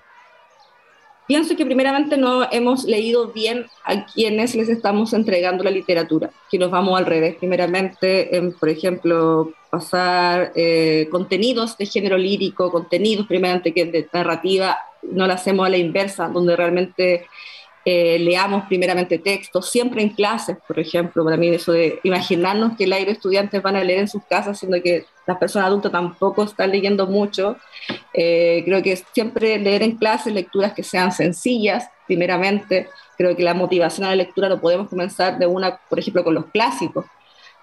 Pienso 1.27 1.55
que 1.55 1.65
primeramente 1.65 2.17
no 2.17 2.47
hemos 2.51 2.83
leído 2.83 3.29
bien 3.29 3.65
a 3.83 4.05
quienes 4.05 4.53
les 4.55 4.69
estamos 4.69 5.11
entregando 5.13 5.63
la 5.63 5.71
literatura, 5.71 6.29
que 6.51 6.59
nos 6.59 6.69
vamos 6.69 6.97
al 6.97 7.05
revés. 7.05 7.35
Primeramente, 7.35 8.37
en, 8.37 8.53
por 8.53 8.69
ejemplo, 8.69 9.51
pasar 9.71 10.51
eh, 10.55 11.07
contenidos 11.09 11.77
de 11.77 11.87
género 11.87 12.17
lírico, 12.17 12.71
contenidos 12.71 13.25
primeramente 13.25 13.73
que 13.73 13.85
de 13.85 14.07
narrativa, 14.13 14.77
no 15.01 15.25
lo 15.25 15.33
hacemos 15.33 15.65
a 15.65 15.69
la 15.69 15.77
inversa, 15.77 16.27
donde 16.27 16.55
realmente 16.55 17.25
eh, 17.85 18.17
leamos 18.19 18.65
primeramente 18.67 19.19
textos, 19.19 19.69
siempre 19.69 20.01
en 20.01 20.09
clases, 20.09 20.57
por 20.67 20.79
ejemplo, 20.79 21.23
para 21.23 21.37
mí 21.37 21.49
eso 21.49 21.71
de 21.71 21.99
imaginarnos 22.03 22.77
que 22.77 22.85
el 22.85 22.93
aire 22.93 23.11
estudiantes 23.11 23.61
van 23.61 23.75
a 23.75 23.83
leer 23.83 23.99
en 23.99 24.07
sus 24.07 24.23
casas, 24.23 24.59
siendo 24.59 24.81
que 24.81 25.05
las 25.25 25.37
personas 25.37 25.67
adultas 25.67 25.91
tampoco 25.91 26.43
están 26.43 26.71
leyendo 26.71 27.07
mucho. 27.07 27.57
Eh, 28.13 28.61
creo 28.65 28.81
que 28.83 28.95
siempre 29.13 29.57
leer 29.57 29.83
en 29.83 29.97
clases 29.97 30.33
lecturas 30.33 30.73
que 30.73 30.83
sean 30.83 31.11
sencillas, 31.11 31.89
primeramente. 32.07 32.89
Creo 33.17 33.35
que 33.35 33.43
la 33.43 33.53
motivación 33.53 34.05
a 34.05 34.09
la 34.11 34.15
lectura 34.15 34.49
lo 34.49 34.59
podemos 34.59 34.89
comenzar 34.89 35.37
de 35.37 35.47
una, 35.47 35.77
por 35.89 35.99
ejemplo, 35.99 36.23
con 36.23 36.35
los 36.35 36.45
clásicos. 36.47 37.05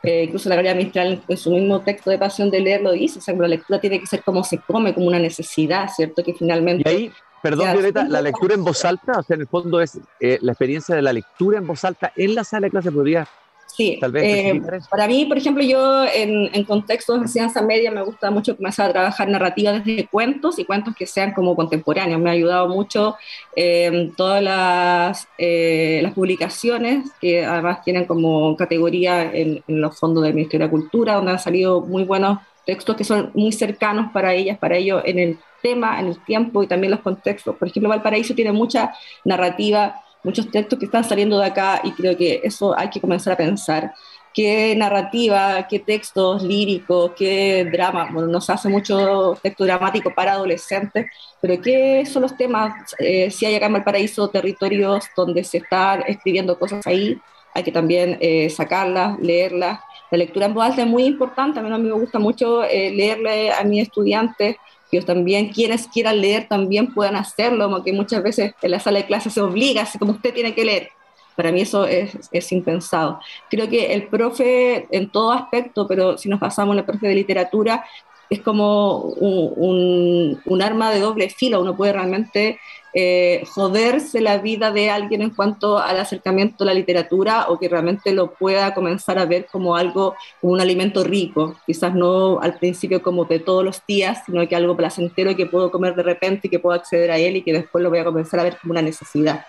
Eh, 0.03 0.25
incluso 0.25 0.49
la 0.49 0.57
Galería 0.57 0.83
Mistral 0.83 1.23
en 1.29 1.37
su 1.37 1.51
mismo 1.53 1.81
texto 1.81 2.11
de 2.11 2.19
Pasión 2.19 2.51
de 2.51 2.61
Leer 2.61 2.83
lo 2.83 2.91
dice, 2.91 3.21
o 3.21 3.23
sea, 3.23 3.35
la 3.35 3.47
lectura 3.47 3.81
tiene 3.81 4.01
que 4.01 4.07
ser 4.07 4.23
como 4.25 4.43
se 4.43 4.59
come, 4.59 4.93
como 4.95 5.07
una 5.07 5.21
necesidad, 5.21 5.89
¿cierto? 5.95 6.25
Que 6.25 6.35
finalmente... 6.35 7.13
Perdón, 7.41 7.73
Violeta, 7.73 8.05
la 8.05 8.23
lectura 8.23 8.55
en 8.55 8.63
voz 8.63 8.85
alta, 8.85 9.19
o 9.19 9.23
sea, 9.25 9.35
en 9.35 9.41
el 9.41 9.49
fondo 9.49 9.81
es 9.81 9.99
eh, 10.21 10.39
la 10.43 10.53
experiencia 10.53 10.95
de 10.95 11.03
la 11.03 11.13
lectura 11.13 11.59
en 11.59 11.67
voz 11.67 11.85
alta 11.85 12.13
en 12.15 12.37
la 12.37 12.45
sala 12.45 12.67
de 12.67 12.71
clase, 12.71 12.93
podría 12.93 13.27
Sí, 13.75 13.97
tal 14.01 14.13
vez 14.13 14.25
eh, 14.25 14.63
para 14.91 15.07
mí, 15.07 15.25
por 15.25 15.39
ejemplo, 15.39 15.63
yo 15.65 16.05
en, 16.05 16.51
en, 16.53 16.65
contextos 16.65 17.17
de 17.17 17.23
enseñanza 17.23 17.63
media 17.63 17.91
me 17.91 18.03
gusta 18.03 18.31
mucho 18.31 18.55
comenzar 18.55 18.91
a 18.91 18.93
trabajar 18.93 19.29
narrativa 19.29 19.73
desde 19.73 20.07
cuentos 20.09 20.59
y 20.59 20.65
cuentos 20.67 20.95
que 20.95 21.07
sean 21.07 21.33
como 21.33 21.57
contemporáneos. 21.57 22.21
Me 22.21 22.29
ha 22.29 22.35
ayudado 22.35 22.69
mucho 22.69 23.17
eh, 23.57 24.13
todas 24.15 24.43
las, 24.43 25.27
las, 25.39 26.13
publicaciones 26.13 27.11
que 27.21 27.45
además 27.45 27.83
tienen 27.83 28.05
como 28.05 28.57
categoría 28.57 29.33
en, 29.33 29.65
en, 29.67 29.81
los 29.81 29.99
fondos 29.99 30.25
del 30.25 30.35
Ministerio 30.35 30.67
de 30.67 30.71
Cultura, 30.71 31.15
donde 31.15 31.33
han 31.33 31.39
salido 31.39 31.81
muy 31.81 32.05
buenos 32.05 32.39
textos 32.67 32.97
que 32.97 33.05
son 33.05 33.31
muy 33.35 33.53
cercanos 33.53 34.13
para 34.13 34.35
ellas, 34.35 34.59
para 34.59 34.77
ellos 34.77 35.03
en 35.05 35.19
el 35.19 35.39
tema, 35.63 35.99
en 36.01 36.09
el 36.09 36.23
tiempo 36.25 36.63
y 36.63 36.67
también 36.67 36.91
los 36.91 37.01
contextos. 37.01 37.57
Por 37.57 37.69
ejemplo, 37.69 37.89
Valparaíso 37.89 38.35
tiene 38.35 38.53
mucha 38.53 38.93
narrativa, 39.25 40.03
muchos 40.23 40.51
textos 40.51 40.79
que 40.79 40.87
están 40.87 41.05
saliendo 41.05 41.39
de 41.39 41.47
acá 41.47 41.81
y 41.85 41.93
creo 41.93 42.17
que 42.17 42.41
eso 42.45 42.77
hay 42.79 42.91
que 42.91 43.01
comenzar 43.01 43.33
a 43.33 43.37
pensar. 43.37 43.93
¿Qué 44.35 44.75
narrativa, 44.77 45.67
qué 45.69 45.79
textos 45.79 46.43
líricos, 46.43 47.13
qué 47.17 47.69
drama? 47.71 48.09
Bueno, 48.11 48.29
nos 48.29 48.49
hace 48.49 48.69
mucho 48.71 49.39
texto 49.43 49.65
dramático 49.65 50.11
para 50.15 50.33
adolescentes, 50.33 51.07
pero 51.41 51.61
¿qué 51.61 52.07
son 52.07 52.23
los 52.23 52.35
temas? 52.37 52.73
Eh, 52.99 53.31
si 53.31 53.45
hay 53.45 53.57
acá 53.57 53.67
en 53.67 53.75
Valparaíso 53.75 54.29
territorios 54.29 55.05
donde 55.15 55.45
se 55.45 55.59
están 55.59 56.03
escribiendo 56.07 56.59
cosas 56.59 56.87
ahí, 56.87 57.21
hay 57.53 57.63
que 57.63 57.73
también 57.73 58.17
eh, 58.21 58.49
sacarlas, 58.49 59.19
leerlas. 59.21 59.81
La 60.11 60.19
lectura 60.19 60.47
en 60.47 60.55
voz 60.55 60.65
alta 60.65 60.83
es 60.83 60.89
muy 60.89 61.05
importante, 61.05 61.61
a 61.61 61.63
mí, 61.63 61.69
me 61.79 61.93
gusta 61.93 62.19
mucho 62.19 62.65
eh, 62.65 62.91
leerle 62.91 63.53
a 63.53 63.63
mis 63.65 63.83
estudiantes 63.83 64.57
que 64.93 65.01
también 65.01 65.49
quienes 65.49 65.89
quieran 65.89 66.21
leer 66.21 66.47
también 66.49 66.93
puedan 66.93 67.17
hacerlo, 67.17 67.71
porque 67.71 67.95
muchas 67.95 68.23
veces 68.23 68.53
en 68.61 68.71
la 68.71 68.79
sala 68.79 68.99
de 68.99 69.07
clases 69.07 69.33
se 69.33 69.41
obliga, 69.41 69.83
así 69.83 69.99
como 69.99 70.13
usted 70.13 70.35
tiene 70.35 70.55
que 70.55 70.67
leer. 70.67 70.91
Para 71.35 71.51
mí 71.51 71.63
eso 71.63 71.87
es, 71.87 72.13
es, 72.31 72.53
impensado. 72.53 73.19
Creo 73.49 73.71
que 73.71 73.95
el 73.95 74.09
profe 74.09 74.87
en 74.91 75.09
todo 75.09 75.33
aspecto, 75.33 75.89
pero 75.89 76.19
si 76.19 76.29
nos 76.29 76.39
pasamos 76.39 76.77
el 76.77 76.85
profe 76.85 77.09
de 77.09 77.15
literatura, 77.15 77.87
es 78.29 78.43
como 78.43 78.99
un, 78.99 80.39
un, 80.45 80.63
arma 80.63 80.91
de 80.91 81.01
doble 81.01 81.31
filo. 81.31 81.63
Uno 81.63 81.75
puede 81.75 81.95
realmente 81.95 82.61
eh, 82.95 83.45
joderse 83.55 84.21
la 84.21 84.39
vida 84.39 84.71
de 84.71 84.91
alguien 84.91 85.23
en 85.23 85.31
cuanto 85.31 85.79
al 85.79 85.99
acercamiento 85.99 86.65
a 86.65 86.67
la 86.67 86.75
literatura 86.75 87.47
o 87.49 87.59
que 87.59 87.69
realmente 87.69 88.13
lo 88.13 88.35
pueda 88.35 88.75
comenzar 88.75 89.19
a 89.19 89.25
ver 89.25 89.47
como 89.51 89.77
algo, 89.77 90.15
como 90.41 90.53
un 90.53 90.61
alimento 90.61 91.03
rico, 91.03 91.57
quizás 91.65 91.95
no 91.95 92.41
al 92.41 92.59
principio 92.59 93.03
como 93.03 93.25
de 93.25 93.39
todos 93.39 93.65
los 93.65 93.83
días, 93.87 94.23
sino 94.27 94.47
que 94.47 94.57
algo 94.57 94.77
placentero 94.77 95.35
que 95.35 95.47
puedo 95.47 95.71
comer 95.71 95.95
de 95.95 96.03
repente 96.03 96.49
y 96.49 96.51
que 96.51 96.59
puedo 96.59 96.77
acceder 96.77 97.11
a 97.11 97.17
él 97.17 97.37
y 97.37 97.43
que 97.43 97.55
después 97.55 97.83
lo 97.83 97.89
voy 97.89 98.01
a 98.01 98.05
comenzar 98.05 98.41
a 98.41 98.45
ver 98.45 98.59
como 98.61 98.73
una 98.73 98.83
necesidad. 98.83 99.47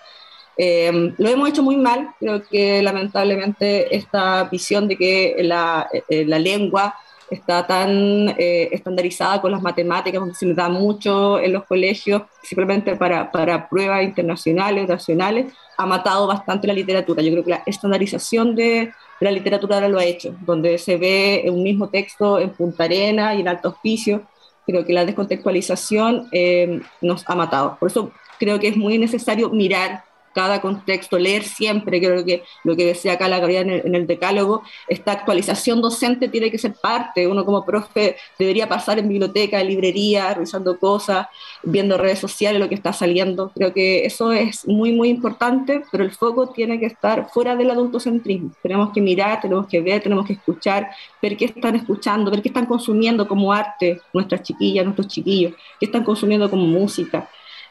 Eh, 0.56 1.13
lo 1.17 1.29
hemos 1.29 1.49
hecho 1.49 1.63
muy 1.63 1.77
mal, 1.77 2.10
creo 2.19 2.43
que 2.43 2.82
lamentablemente 2.82 3.95
esta 3.95 4.43
visión 4.45 4.88
de 4.88 4.97
que 4.97 5.36
la, 5.39 5.89
eh, 6.08 6.25
la 6.25 6.39
lengua 6.39 6.95
está 7.34 7.65
tan 7.65 8.30
eh, 8.38 8.69
estandarizada 8.72 9.41
con 9.41 9.52
las 9.52 9.62
matemáticas, 9.62 10.19
donde 10.19 10.36
se 10.36 10.46
le 10.46 10.54
da 10.54 10.69
mucho 10.69 11.39
en 11.39 11.54
los 11.54 11.63
colegios, 11.65 12.24
simplemente 12.41 12.96
para, 12.96 13.32
para 13.32 13.69
pruebas 13.69 14.04
internacionales, 14.04 14.88
nacionales, 14.88 15.54
ha 15.78 15.86
matado 15.86 16.28
bastante 16.28 16.67
la 16.67 16.74
literatura. 16.74 17.22
Yo 17.22 17.32
creo 17.32 17.43
que 17.43 17.52
la 17.52 17.63
estandarización 17.65 18.56
de, 18.56 18.91
la 19.19 19.32
literatura 19.32 19.76
ahora 19.76 19.89
lo 19.89 20.00
ha 20.00 20.06
hecho, 20.06 20.36
donde 20.41 20.78
se 20.78 20.98
ve 20.98 21.46
un 21.48 21.63
mismo 21.63 21.89
texto 21.89 22.39
en 22.39 22.50
Punta 22.50 22.84
Arena 22.84 23.34
y 23.36 23.41
en 23.41 23.48
Alto 23.48 23.69
Hospicio. 23.69 24.24
Creo 24.65 24.86
que 24.86 24.93
la 24.93 25.06
descontextualización 25.06 26.28
eh, 26.32 26.82
nos 27.02 27.28
ha 27.30 27.36
matado. 27.36 27.78
Por 27.80 27.89
eso 27.89 28.12
creo 28.39 28.60
que 28.60 28.67
es 28.67 28.78
muy 28.78 28.98
necesario 28.98 29.50
mirar 29.50 30.04
cada 30.34 30.62
contexto, 30.62 31.17
leer 31.17 31.43
siempre, 31.43 32.00
creo 32.00 32.26
que 32.26 32.43
lo 32.63 32.76
que 32.76 32.86
decía 32.86 33.13
acá 33.13 33.28
la 33.28 33.39
Gabriela 33.39 33.74
en 33.76 33.96
el, 33.96 34.08
decálogo, 34.08 34.63
esta 34.88 35.12
actualización 35.12 35.82
docente 35.82 36.28
tiene 36.28 36.52
que 36.52 36.58
ser 36.58 36.74
parte, 36.74 37.28
uno 37.28 37.46
como 37.46 37.65
profe 37.65 38.17
debería 38.38 38.67
pasar 38.67 39.00
en 39.00 39.08
biblioteca, 39.08 39.62
en 39.62 39.67
librería, 39.67 40.34
revisando 40.34 40.78
cosas, 40.80 41.28
viendo 41.63 41.98
redes 41.98 42.19
sociales, 42.19 42.60
lo 42.60 42.69
que 42.69 42.76
está 42.76 42.93
saliendo, 42.93 43.52
creo 43.56 43.74
que 43.74 44.06
eso 44.06 44.32
es 44.32 44.67
muy, 44.67 44.91
muy 44.91 45.10
importante, 45.10 45.84
pero 45.91 46.04
el 46.04 46.12
foco 46.12 46.50
tiene 46.50 46.80
que 46.80 46.88
estar 46.88 47.30
fuera 47.30 47.56
del 47.56 47.72
adultocentrismo, 47.72 48.52
tenemos 48.62 48.91
que 48.91 49.02
mirar, 49.02 49.41
tenemos 49.41 49.67
que 49.67 49.82
ver, 49.82 50.02
tenemos 50.02 50.26
que 50.26 50.34
escuchar, 50.34 50.89
ver 51.22 51.38
qué 51.38 51.46
están 51.46 51.76
escuchando, 51.76 52.32
ver 52.32 52.41
qué 52.41 52.50
están 52.50 52.65
consumiendo 52.65 53.28
como 53.28 53.54
arte 53.54 54.02
nuestras 54.12 54.43
chiquillas, 54.43 54.84
nuestros 54.84 55.08
chiquillos, 55.08 55.54
qué 55.80 55.86
están 55.86 56.04
consumiendo 56.04 56.50
como 56.50 56.65
música, 56.65 57.30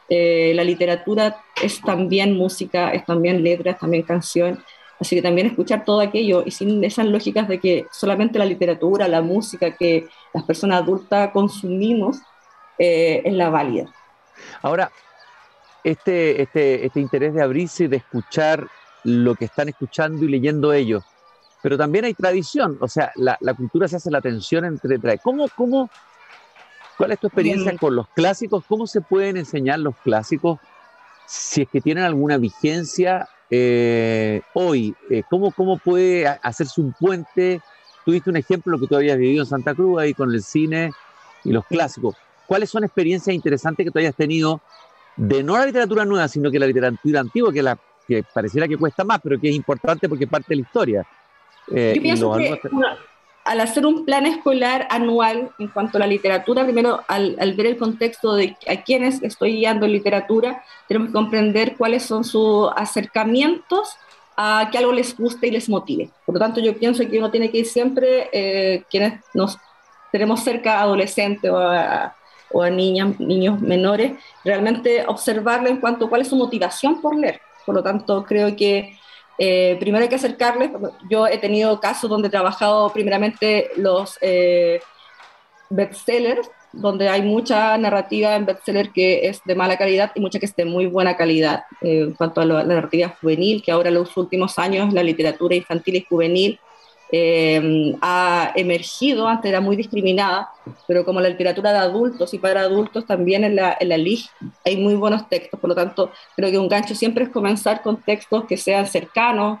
eh, 0.09 0.53
la 0.55 0.63
literatura 0.63 1.43
es 1.61 1.81
también 1.81 2.37
música, 2.37 2.91
es 2.91 3.05
también 3.05 3.43
letras, 3.43 3.79
también 3.79 4.03
canción. 4.03 4.63
Así 4.99 5.15
que 5.15 5.21
también 5.21 5.47
escuchar 5.47 5.83
todo 5.83 5.99
aquello 5.99 6.43
y 6.45 6.51
sin 6.51 6.83
esas 6.83 7.05
lógicas 7.05 7.47
de 7.47 7.59
que 7.59 7.85
solamente 7.91 8.39
la 8.39 8.45
literatura, 8.45 9.07
la 9.07 9.21
música 9.21 9.75
que 9.75 10.07
las 10.33 10.43
personas 10.43 10.81
adultas 10.81 11.31
consumimos 11.31 12.17
eh, 12.77 13.21
es 13.25 13.33
la 13.33 13.49
válida. 13.49 13.91
Ahora, 14.61 14.91
este, 15.83 16.41
este, 16.41 16.85
este 16.85 16.99
interés 16.99 17.33
de 17.33 17.41
abrirse 17.41 17.85
y 17.85 17.87
de 17.87 17.97
escuchar 17.97 18.67
lo 19.03 19.35
que 19.35 19.45
están 19.45 19.69
escuchando 19.69 20.23
y 20.23 20.29
leyendo 20.29 20.71
ellos, 20.71 21.03
pero 21.61 21.77
también 21.77 22.05
hay 22.05 22.13
tradición, 22.13 22.77
o 22.81 22.87
sea, 22.87 23.11
la, 23.15 23.37
cultura 23.53 23.87
se 23.87 23.95
hace 23.95 24.11
la 24.11 24.21
tensión 24.21 24.65
entre... 24.65 24.97
¿Cómo, 25.19 25.47
cómo, 25.55 25.89
¿Cuál 26.97 27.11
es 27.11 27.19
tu 27.19 27.27
experiencia 27.27 27.75
con 27.77 27.95
los 27.95 28.07
clásicos? 28.09 28.63
¿Cómo 28.67 28.87
se 28.87 29.01
pueden 29.01 29.37
enseñar 29.37 29.79
los 29.79 29.95
clásicos 29.97 30.59
si 31.25 31.63
es 31.63 31.69
que 31.69 31.81
tienen 31.81 32.03
alguna 32.03 32.37
vigencia 32.37 33.27
eh, 33.49 34.41
hoy? 34.53 34.95
Eh, 35.09 35.23
¿cómo, 35.29 35.51
¿Cómo 35.51 35.77
puede 35.77 36.27
hacerse 36.27 36.81
un 36.81 36.93
puente? 36.93 37.61
Tuviste 38.05 38.29
un 38.29 38.37
ejemplo 38.37 38.79
que 38.79 38.87
tú 38.87 38.95
habías 38.95 39.17
vivido 39.17 39.43
en 39.43 39.49
Santa 39.49 39.73
Cruz 39.73 40.01
ahí 40.01 40.13
con 40.13 40.31
el 40.31 40.43
cine 40.43 40.91
y 41.43 41.51
los 41.51 41.65
clásicos. 41.65 42.15
¿Cuáles 42.45 42.69
son 42.69 42.83
experiencias 42.83 43.33
interesantes 43.33 43.85
que 43.85 43.91
tú 43.91 43.99
hayas 43.99 44.15
tenido 44.15 44.61
de 45.15 45.43
no 45.43 45.57
la 45.57 45.65
literatura 45.65 46.05
nueva, 46.05 46.27
sino 46.27 46.51
que 46.51 46.59
la 46.59 46.67
literatura 46.67 47.19
antigua, 47.19 47.53
que, 47.53 47.63
la, 47.63 47.77
que 48.07 48.23
pareciera 48.33 48.67
que 48.67 48.77
cuesta 48.77 49.03
más, 49.03 49.19
pero 49.23 49.39
que 49.39 49.49
es 49.49 49.55
importante 49.55 50.09
porque 50.09 50.25
es 50.25 50.29
parte 50.29 50.47
de 50.49 50.55
la 50.57 50.61
historia? 50.61 51.07
Eh, 51.71 51.93
Yo 51.95 52.01
pienso 52.01 52.33
que 52.33 52.59
al 53.45 53.59
hacer 53.59 53.85
un 53.85 54.05
plan 54.05 54.25
escolar 54.25 54.87
anual 54.89 55.51
en 55.59 55.67
cuanto 55.67 55.97
a 55.97 55.99
la 55.99 56.07
literatura, 56.07 56.63
primero 56.63 57.01
al, 57.07 57.35
ver 57.55 57.65
el 57.65 57.77
contexto 57.77 58.35
de 58.35 58.55
a 58.67 58.83
quienes 58.83 59.21
estoy 59.21 59.57
guiando 59.57 59.85
en 59.85 59.93
literatura, 59.93 60.63
tenemos 60.87 61.09
que 61.09 61.13
comprender 61.13 61.75
cuáles 61.75 62.03
son 62.03 62.23
sus 62.23 62.69
acercamientos 62.75 63.97
a 64.37 64.69
que 64.71 64.77
algo 64.77 64.93
les 64.93 65.15
guste 65.15 65.47
y 65.47 65.51
les 65.51 65.69
motive. 65.69 66.09
Por 66.25 66.35
lo 66.35 66.39
tanto, 66.39 66.59
yo 66.59 66.77
pienso 66.77 67.07
que 67.07 67.19
uno 67.19 67.29
tiene 67.29 67.51
que 67.51 67.59
ir 67.59 67.65
siempre, 67.65 68.29
eh, 68.31 68.83
quienes 68.89 69.21
nos 69.33 69.57
tenemos 70.11 70.43
cerca 70.43 70.81
adolescentes 70.81 71.51
o 71.51 71.57
a, 71.57 72.15
o 72.51 72.61
a 72.61 72.69
niñas, 72.69 73.19
niños 73.19 73.59
menores, 73.59 74.13
realmente 74.43 75.03
observarle 75.05 75.69
en 75.69 75.77
cuanto 75.77 76.05
a 76.05 76.09
cuál 76.09 76.21
es 76.21 76.29
su 76.29 76.35
motivación 76.35 77.01
por 77.01 77.15
leer. 77.15 77.41
Por 77.65 77.75
lo 77.75 77.83
tanto, 77.83 78.23
creo 78.23 78.55
que 78.55 78.97
eh, 79.37 79.77
primero 79.79 80.03
hay 80.03 80.09
que 80.09 80.15
acercarles. 80.15 80.71
Yo 81.09 81.27
he 81.27 81.37
tenido 81.37 81.79
casos 81.79 82.09
donde 82.09 82.27
he 82.27 82.31
trabajado 82.31 82.91
primeramente 82.91 83.71
los 83.77 84.17
eh, 84.21 84.79
bestsellers, 85.69 86.49
donde 86.71 87.09
hay 87.09 87.21
mucha 87.21 87.77
narrativa 87.77 88.35
en 88.35 88.45
bestseller 88.45 88.91
que 88.91 89.27
es 89.27 89.41
de 89.45 89.55
mala 89.55 89.77
calidad 89.77 90.11
y 90.15 90.21
mucha 90.21 90.39
que 90.39 90.45
es 90.45 90.55
de 90.55 90.65
muy 90.65 90.87
buena 90.87 91.15
calidad. 91.17 91.63
Eh, 91.81 92.01
en 92.01 92.13
cuanto 92.13 92.41
a 92.41 92.45
la 92.45 92.63
narrativa 92.63 93.15
juvenil, 93.21 93.61
que 93.63 93.71
ahora 93.71 93.89
en 93.89 93.95
los 93.95 94.15
últimos 94.17 94.57
años 94.59 94.93
la 94.93 95.03
literatura 95.03 95.55
infantil 95.55 95.95
y 95.95 96.05
juvenil 96.07 96.59
eh, 97.15 97.95
ha 98.01 98.51
emergido, 98.55 99.27
antes 99.27 99.47
era 99.47 99.61
muy 99.61 99.75
discriminada, 99.75 100.49
pero 100.87 101.05
como 101.05 101.21
la 101.21 101.29
literatura 101.29 101.71
de 101.71 101.77
adultos 101.77 102.33
y 102.33 102.39
para 102.39 102.61
adultos 102.61 103.05
también 103.05 103.43
en 103.43 103.55
la, 103.55 103.77
en 103.79 103.89
la 103.89 103.97
LIG 103.97 104.25
hay 104.65 104.77
muy 104.77 104.95
buenos 104.95 105.29
textos, 105.29 105.59
por 105.59 105.69
lo 105.69 105.75
tanto 105.75 106.11
creo 106.35 106.49
que 106.49 106.57
un 106.57 106.67
gancho 106.67 106.95
siempre 106.95 107.25
es 107.25 107.29
comenzar 107.29 107.83
con 107.83 107.97
textos 107.97 108.45
que 108.45 108.57
sean 108.57 108.87
cercanos, 108.87 109.59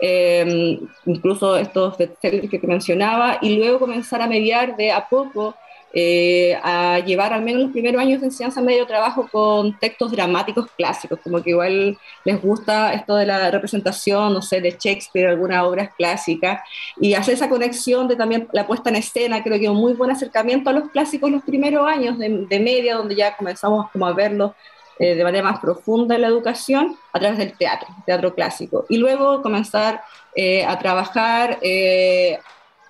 eh, 0.00 0.80
incluso 1.06 1.56
estos 1.56 1.96
que 1.96 2.08
te 2.18 2.66
mencionaba, 2.66 3.38
y 3.42 3.56
luego 3.56 3.78
comenzar 3.78 4.20
a 4.20 4.26
mediar 4.26 4.76
de 4.76 4.90
a 4.90 5.08
poco 5.08 5.54
eh, 5.94 6.58
a 6.62 6.98
llevar 6.98 7.32
al 7.32 7.42
menos 7.42 7.62
los 7.62 7.72
primeros 7.72 8.00
años 8.00 8.20
de 8.20 8.26
enseñanza 8.26 8.60
medio 8.60 8.86
trabajo 8.86 9.26
con 9.32 9.78
textos 9.78 10.12
dramáticos 10.12 10.66
clásicos, 10.76 11.18
como 11.24 11.42
que 11.42 11.50
igual 11.50 11.96
les 12.24 12.42
gusta 12.42 12.92
esto 12.92 13.16
de 13.16 13.24
la 13.24 13.50
representación, 13.50 14.34
no 14.34 14.42
sé, 14.42 14.60
de 14.60 14.76
Shakespeare, 14.78 15.28
algunas 15.28 15.64
obras 15.64 15.90
clásicas, 15.96 16.60
y 17.00 17.14
hacer 17.14 17.34
esa 17.34 17.48
conexión 17.48 18.06
de 18.06 18.16
también 18.16 18.48
la 18.52 18.66
puesta 18.66 18.90
en 18.90 18.96
escena, 18.96 19.42
creo 19.42 19.58
que 19.58 19.70
un 19.70 19.78
muy 19.78 19.94
buen 19.94 20.10
acercamiento 20.10 20.68
a 20.68 20.74
los 20.74 20.90
clásicos 20.90 21.30
los 21.30 21.42
primeros 21.42 21.88
años 21.88 22.18
de, 22.18 22.60
media, 22.60 22.96
donde 22.96 23.14
ya 23.14 23.34
comenzamos 23.36 23.90
como 23.90 24.06
a 24.06 24.12
verlos 24.12 24.52
eh, 24.98 25.14
de 25.14 25.24
manera 25.24 25.44
más 25.44 25.58
profunda 25.58 26.16
en 26.16 26.22
la 26.22 26.28
educación 26.28 26.98
a 27.14 27.18
través 27.18 27.38
del 27.38 27.56
teatro, 27.56 27.88
teatro 28.04 28.34
clásico, 28.34 28.84
y 28.90 28.98
luego 28.98 29.40
comenzar 29.40 30.02
eh, 30.34 30.66
a 30.66 30.78
trabajar 30.78 31.58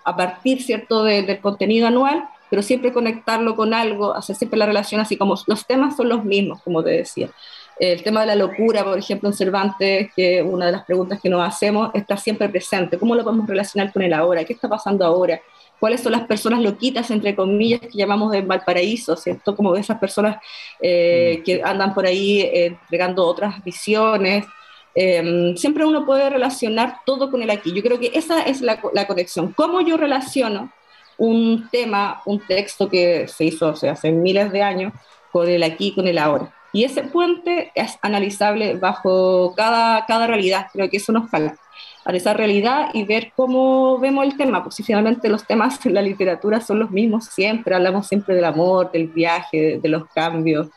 a 0.05 0.17
partir, 0.17 0.63
¿cierto?, 0.63 1.05
del 1.05 1.39
contenido 1.41 1.87
anual, 1.87 2.29
pero 2.51 2.63
siempre 2.63 2.93
conectarlo 2.93 3.55
con 3.57 3.75
algo, 3.75 4.15
hacer 4.15 4.37
siempre 4.37 4.59
la 4.59 4.67
relación 4.67 5.01
así 5.01 5.17
como 5.17 5.37
los 5.47 5.67
temas 5.67 5.97
son 5.97 6.09
los 6.09 6.25
mismos, 6.25 6.63
como 6.63 6.83
te 6.83 6.91
decía. 6.91 7.31
El 7.79 8.03
tema 8.03 8.23
de 8.23 8.27
la 8.27 8.35
locura, 8.35 8.83
por 8.83 8.99
ejemplo, 8.99 9.29
en 9.29 9.35
Cervantes, 9.35 10.11
que 10.17 10.43
una 10.43 10.67
de 10.67 10.73
las 10.73 10.85
preguntas 10.85 11.21
que 11.21 11.29
nos 11.29 11.47
hacemos 11.47 11.91
está 11.95 12.17
siempre 12.17 12.49
presente. 12.49 12.99
¿Cómo 12.99 13.15
lo 13.15 13.23
podemos 13.23 13.47
relacionar 13.47 13.93
con 13.93 14.03
el 14.03 14.13
ahora? 14.13 14.45
¿Qué 14.45 14.53
está 14.53 14.69
pasando 14.69 15.05
ahora? 15.05 15.41
¿Cuáles 15.79 16.01
son 16.01 16.11
las 16.11 16.27
personas 16.27 16.61
loquitas, 16.61 17.09
entre 17.13 17.37
comillas, 17.37 17.81
que 17.81 17.97
llamamos 17.97 18.33
de 18.33 18.41
Valparaíso? 18.41 19.15
¿cierto? 19.17 19.55
Como 19.55 19.77
esas 19.77 19.99
personas 19.99 20.39
eh, 20.81 21.39
mm. 21.39 21.43
que 21.45 21.63
andan 21.63 21.95
por 21.95 22.05
ahí 22.05 22.41
eh, 22.41 22.67
entregando 22.67 23.25
otras 23.25 23.63
visiones. 23.63 24.45
Em, 24.93 25.57
siempre 25.57 25.85
uno 25.85 26.05
puede 26.05 26.29
relacionar 26.31 26.97
todo 27.07 27.31
con 27.31 27.43
el 27.43 27.51
aquí. 27.51 27.73
Yo 27.73 27.83
creo 27.83 28.01
que 28.01 28.11
esa 28.13 28.43
es 28.43 28.61
la, 28.61 28.81
la 28.93 29.07
conexión. 29.07 29.53
¿Cómo 29.53 29.81
yo 29.83 29.97
relaciono 29.97 30.73
un 31.19 31.69
tema, 31.71 32.23
un 32.25 32.41
texto 32.41 32.89
que 32.89 33.29
se 33.29 33.45
hizo 33.45 33.69
hace 33.69 34.13
miles 34.13 34.51
de 34.53 34.63
años, 34.63 34.93
con 35.31 35.49
el 35.49 35.63
aquí, 35.63 35.95
con 35.95 36.07
el 36.07 36.19
ahora. 36.19 36.55
Y 36.73 36.85
ese 36.85 37.03
puente 37.03 37.73
es 37.75 37.99
analizable 38.03 38.75
bajo 38.75 39.55
cada, 39.57 40.05
cada 40.07 40.27
realidad, 40.27 40.69
creo 40.73 40.89
que 40.89 40.99
eso 40.99 41.13
nos 41.13 41.31
falta, 41.31 41.59
analizar 42.05 42.37
realidad 42.37 42.91
y 42.93 43.05
ver 43.05 43.33
cómo 43.35 43.99
vemos 43.99 44.25
el 44.25 44.37
tema, 44.37 44.63
porque 44.63 44.83
finalmente 44.83 45.29
los 45.29 45.45
temas 45.45 45.85
en 45.87 45.95
la 45.95 46.03
literatura 46.03 46.61
son 46.61 46.79
los 46.79 46.91
mismos 46.91 47.27
siempre, 47.27 47.75
hablamos 47.75 48.07
siempre 48.07 48.35
del 48.35 48.45
amor, 48.45 48.93
del 48.93 49.09
viaje, 49.09 49.81
de, 49.83 49.89
los 49.89 50.09
cambios. 50.11 50.69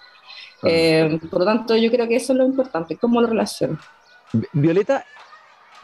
Eh, 0.64 1.20
por 1.30 1.40
lo 1.40 1.46
tanto, 1.46 1.76
yo 1.76 1.92
creo 1.92 2.08
que 2.08 2.16
eso 2.16 2.34
es 2.34 2.40
lo 2.40 2.46
importante, 2.46 2.96
cómo 2.96 3.22
lo 3.22 3.28
relaciono. 3.28 3.78
Violeta, 4.54 5.06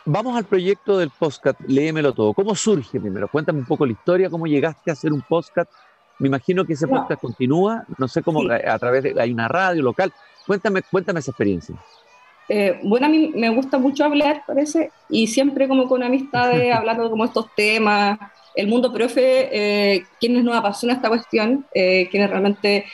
Vamos 0.09 0.37
al 0.37 0.45
proyecto 0.45 0.97
del 0.97 1.09
podcast, 1.09 1.59
léemelo 1.67 2.13
todo. 2.13 2.33
¿Cómo 2.33 2.55
surge 2.55 2.97
primero? 2.97 3.27
Cuéntame 3.27 3.59
un 3.59 3.65
poco 3.65 3.85
la 3.85 3.91
historia, 3.91 4.29
cómo 4.29 4.47
llegaste 4.47 4.89
a 4.89 4.93
hacer 4.93 5.11
un 5.11 5.21
podcast. 5.21 5.69
Me 6.19 6.29
imagino 6.29 6.63
que 6.63 6.73
ese 6.73 6.87
podcast 6.87 7.19
continúa, 7.19 7.83
no 7.97 8.07
sé 8.07 8.23
cómo, 8.23 8.41
a 8.49 8.79
través 8.79 9.03
de, 9.03 9.15
hay 9.19 9.33
una 9.33 9.49
radio 9.49 9.83
local. 9.83 10.13
Cuéntame, 10.45 10.81
cuéntame 10.89 11.19
esa 11.19 11.31
experiencia. 11.31 11.75
Eh, 12.49 12.79
bueno, 12.83 13.07
a 13.07 13.09
mí 13.09 13.31
me 13.35 13.49
gusta 13.49 13.77
mucho 13.77 14.05
hablar, 14.05 14.43
parece, 14.47 14.91
y 15.09 15.27
siempre 15.27 15.67
como 15.67 15.87
con 15.87 16.03
amistades, 16.03 16.73
hablando 16.75 17.09
como 17.09 17.25
estos 17.25 17.47
temas, 17.55 18.19
el 18.57 18.67
mundo 18.67 18.91
profe, 18.91 19.49
eh, 19.51 20.05
quienes 20.19 20.43
nos 20.43 20.55
apasiona 20.55 20.95
esta 20.95 21.09
cuestión, 21.09 21.65
eh, 21.73 22.07
quienes 22.09 22.29
realmente 22.29 22.85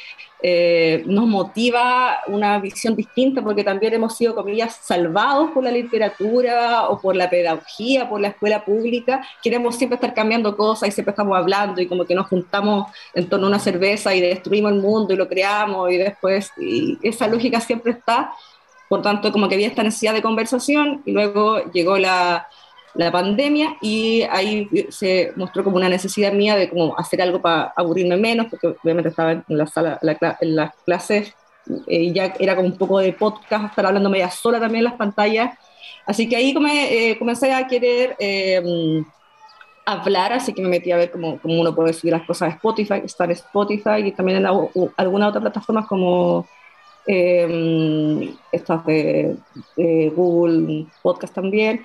eh, 0.45 1.03
nos 1.05 1.25
motiva 1.25 2.19
una 2.27 2.59
visión 2.59 2.97
distinta, 2.97 3.41
porque 3.41 3.63
también 3.63 3.93
hemos 3.93 4.17
sido, 4.17 4.35
comillas, 4.35 4.77
salvados 4.83 5.51
por 5.51 5.63
la 5.63 5.71
literatura 5.71 6.89
o 6.89 6.99
por 6.99 7.15
la 7.15 7.29
pedagogía, 7.29 8.09
por 8.09 8.19
la 8.19 8.27
escuela 8.27 8.65
pública. 8.65 9.25
Queremos 9.41 9.77
siempre 9.77 9.95
estar 9.95 10.13
cambiando 10.13 10.57
cosas 10.57 10.89
y 10.89 10.91
siempre 10.91 11.11
estamos 11.11 11.37
hablando 11.37 11.79
y 11.81 11.87
como 11.87 12.03
que 12.03 12.13
nos 12.13 12.27
juntamos 12.27 12.91
en 13.13 13.29
torno 13.29 13.45
a 13.45 13.49
una 13.51 13.59
cerveza 13.59 14.13
y 14.13 14.19
destruimos 14.19 14.73
el 14.73 14.79
mundo 14.79 15.13
y 15.13 15.17
lo 15.17 15.29
creamos 15.29 15.89
y 15.91 15.97
después, 15.97 16.51
y 16.57 16.97
esa 17.01 17.25
lógica 17.27 17.61
siempre 17.61 17.93
está. 17.93 18.33
Por 18.93 19.01
tanto, 19.01 19.31
como 19.31 19.49
que 19.49 19.55
había 19.55 19.69
esta 19.69 19.81
necesidad 19.81 20.13
de 20.13 20.21
conversación 20.21 21.01
y 21.03 21.13
luego 21.13 21.63
llegó 21.71 21.97
la, 21.97 22.47
la 22.93 23.11
pandemia 23.11 23.75
y 23.81 24.21
ahí 24.29 24.69
se 24.89 25.33
mostró 25.35 25.63
como 25.63 25.77
una 25.77 25.89
necesidad 25.89 26.31
mía 26.31 26.55
de 26.55 26.69
como 26.69 26.95
hacer 26.95 27.19
algo 27.19 27.41
para 27.41 27.73
aburrirme 27.75 28.17
menos, 28.17 28.45
porque 28.51 28.67
obviamente 28.67 29.09
estaba 29.09 29.31
en 29.31 29.43
la 29.47 29.65
sala, 29.65 29.99
en 30.41 30.55
las 30.55 30.75
clases 30.85 31.33
eh, 31.87 32.13
ya 32.13 32.35
era 32.39 32.55
como 32.55 32.67
un 32.67 32.77
poco 32.77 32.99
de 32.99 33.13
podcast, 33.13 33.65
estar 33.65 33.83
hablando 33.83 34.11
media 34.11 34.29
sola 34.29 34.59
también 34.59 34.85
en 34.85 34.91
las 34.91 34.99
pantallas. 34.99 35.57
Así 36.05 36.29
que 36.29 36.35
ahí 36.35 36.53
eh, 36.91 37.17
comencé 37.17 37.51
a 37.51 37.65
querer 37.65 38.15
em, 38.19 39.03
hablar, 39.87 40.33
así 40.33 40.53
que 40.53 40.61
me 40.61 40.69
metí 40.69 40.91
a 40.91 40.97
ver 40.97 41.09
cómo, 41.09 41.39
cómo, 41.39 41.59
uno 41.59 41.73
puede 41.73 41.93
subir 41.93 42.13
las 42.13 42.27
cosas 42.27 42.49
a 42.49 42.55
Spotify, 42.57 43.01
estar 43.03 43.27
en 43.27 43.37
Spotify 43.37 44.05
y 44.05 44.11
también 44.11 44.37
en 44.37 44.45
alguna 44.97 45.29
otra 45.29 45.41
plataforma 45.41 45.87
como 45.87 46.45
eh, 47.07 48.33
estas 48.51 48.85
de, 48.85 49.35
de 49.75 50.11
Google 50.15 50.85
Podcast 51.01 51.33
también. 51.33 51.83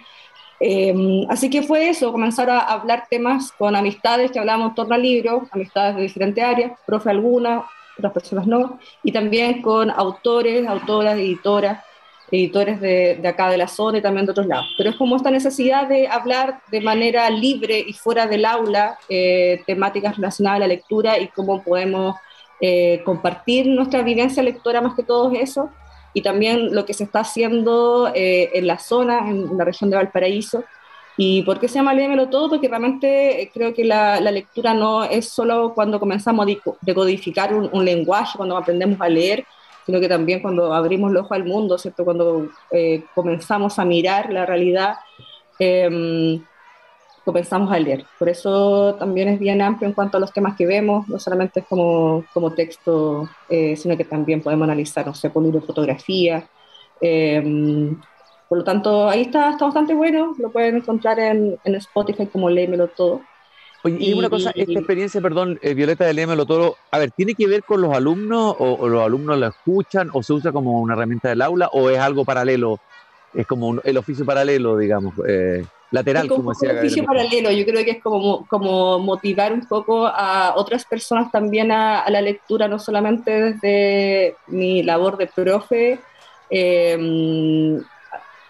Em, 0.60 1.24
así 1.28 1.50
que 1.50 1.62
fue 1.62 1.88
eso, 1.88 2.10
comenzar 2.10 2.50
a 2.50 2.58
hablar 2.58 3.06
temas 3.08 3.52
con 3.52 3.76
amistades 3.76 4.32
que 4.32 4.38
hablábamos 4.38 4.70
en 4.70 4.74
torno 4.74 4.94
al 4.94 5.02
libro, 5.02 5.46
amistades 5.52 5.96
de 5.96 6.02
diferentes 6.02 6.42
áreas, 6.42 6.72
profe 6.84 7.10
alguna, 7.10 7.64
otras 7.96 8.12
personas 8.12 8.46
no, 8.46 8.78
y 9.02 9.12
también 9.12 9.62
con 9.62 9.90
autores, 9.90 10.66
autoras, 10.66 11.16
editoras, 11.16 11.84
editores 12.30 12.80
de, 12.80 13.20
acá 13.26 13.50
de 13.50 13.56
la 13.56 13.68
zona 13.68 13.98
y 13.98 14.02
también 14.02 14.26
de 14.26 14.32
otros 14.32 14.46
lados. 14.46 14.66
Pero 14.76 14.90
es 14.90 14.96
como 14.96 15.16
esta 15.16 15.30
necesidad 15.30 15.88
de 15.88 16.08
hablar 16.08 16.60
de 16.70 16.80
manera 16.80 17.30
libre 17.30 17.78
y 17.86 17.92
fuera 17.92 18.26
del 18.26 18.44
aula 18.44 18.98
eh, 19.08 19.62
temáticas 19.66 20.16
relacionadas 20.16 20.56
a 20.56 20.60
la 20.60 20.66
lectura 20.66 21.18
y 21.18 21.28
cómo 21.28 21.62
podemos 21.62 22.16
eh, 22.60 23.02
compartir 23.04 23.66
nuestra 23.66 24.02
vivencia 24.02 24.42
lectora 24.42 24.80
más 24.80 24.94
que 24.94 25.02
todo 25.02 25.30
eso 25.32 25.70
y 26.12 26.22
también 26.22 26.74
lo 26.74 26.84
que 26.84 26.94
se 26.94 27.04
está 27.04 27.20
haciendo 27.20 28.10
eh, 28.14 28.50
en 28.54 28.66
la 28.66 28.78
zona, 28.78 29.30
en 29.30 29.56
la 29.56 29.64
región 29.64 29.90
de 29.90 29.96
Valparaíso. 29.96 30.64
¿Y 31.16 31.42
por 31.42 31.58
qué 31.58 31.68
se 31.68 31.74
llama 31.74 31.94
Léemelo 31.94 32.28
Todo? 32.28 32.48
Porque 32.48 32.68
realmente 32.68 33.42
eh, 33.42 33.50
creo 33.52 33.74
que 33.74 33.84
la, 33.84 34.20
lectura 34.20 34.72
no 34.74 35.04
es 35.04 35.28
solo 35.28 35.74
cuando 35.74 35.98
comenzamos 36.00 36.46
a 36.46 36.74
decodificar 36.80 37.54
un, 37.54 37.84
lenguaje, 37.84 38.36
cuando 38.36 38.56
aprendemos 38.56 39.00
a 39.00 39.08
leer, 39.08 39.44
sino 39.84 40.00
que 40.00 40.08
también 40.08 40.40
cuando 40.40 40.72
abrimos 40.72 41.10
el 41.10 41.18
ojo 41.18 41.34
al 41.34 41.44
mundo, 41.44 41.76
¿cierto? 41.78 42.04
Cuando 42.04 42.48
eh, 42.70 43.02
comenzamos 43.14 43.78
a 43.78 43.84
mirar 43.84 44.32
la 44.32 44.46
realidad. 44.46 44.96
A 47.28 47.78
leer. 47.78 48.04
Por 48.18 48.28
eso 48.28 48.94
también 48.98 49.28
es 49.28 49.38
bien 49.38 49.60
amplio 49.60 49.88
en 49.88 49.94
cuanto 49.94 50.16
a 50.16 50.20
los 50.20 50.32
temas 50.32 50.56
que 50.56 50.66
vemos, 50.66 51.08
no 51.08 51.18
solamente 51.18 51.60
es 51.60 51.66
como, 51.66 52.24
como 52.32 52.52
texto, 52.52 53.28
eh, 53.48 53.76
sino 53.76 53.96
que 53.96 54.04
también 54.04 54.40
podemos 54.40 54.64
analizar, 54.64 55.06
no 55.06 55.14
sé, 55.14 55.30
fotografía. 55.30 56.48
Eh, 57.00 57.92
por 58.48 58.58
lo 58.58 58.64
tanto, 58.64 59.08
ahí 59.08 59.22
está, 59.22 59.50
está 59.50 59.66
bastante 59.66 59.94
bueno, 59.94 60.34
lo 60.38 60.50
pueden 60.50 60.76
encontrar 60.76 61.18
en, 61.18 61.58
en 61.64 61.74
Spotify 61.74 62.26
como 62.26 62.48
Léemelo 62.48 62.88
Todo. 62.88 63.20
Oye, 63.84 63.96
y, 64.00 64.12
una 64.14 64.30
cosa, 64.30 64.50
esta 64.54 64.72
experiencia, 64.72 65.20
perdón, 65.20 65.58
eh, 65.62 65.74
Violeta 65.74 66.06
de 66.06 66.14
Léemelo 66.14 66.46
Todo, 66.46 66.76
a 66.90 66.98
ver, 66.98 67.10
¿tiene 67.10 67.34
que 67.34 67.46
ver 67.46 67.62
con 67.62 67.82
los 67.82 67.94
alumnos 67.94 68.56
o, 68.58 68.88
los 68.88 69.04
alumnos 69.04 69.38
la 69.38 69.48
escuchan 69.48 70.08
o 70.14 70.22
se 70.22 70.32
usa 70.32 70.50
como 70.50 70.80
una 70.80 70.94
herramienta 70.94 71.28
del 71.28 71.42
aula 71.42 71.68
o 71.72 71.90
es 71.90 71.98
algo 71.98 72.24
paralelo? 72.24 72.80
Es 73.34 73.46
como 73.46 73.78
el 73.84 73.96
oficio 73.98 74.24
paralelo, 74.24 74.78
digamos. 74.78 75.14
Eh, 75.28 75.64
lateral, 75.90 76.28
como, 76.28 76.50
decía. 76.50 76.72
Un 76.72 76.78
oficio 76.78 77.04
paralelo, 77.04 77.50
yo 77.50 77.64
creo 77.64 77.84
que 77.84 77.92
es 77.92 78.02
como, 78.02 78.46
como 78.46 78.98
motivar 78.98 79.52
un 79.52 79.66
poco 79.66 80.06
a 80.06 80.54
otras 80.56 80.84
personas 80.84 81.30
también 81.30 81.72
a, 81.72 82.08
la 82.10 82.20
lectura, 82.20 82.68
no 82.68 82.78
solamente 82.78 83.52
desde 83.52 84.36
mi 84.46 84.82
labor 84.82 85.16
de 85.16 85.26
profe, 85.26 85.98
eh, 86.50 87.78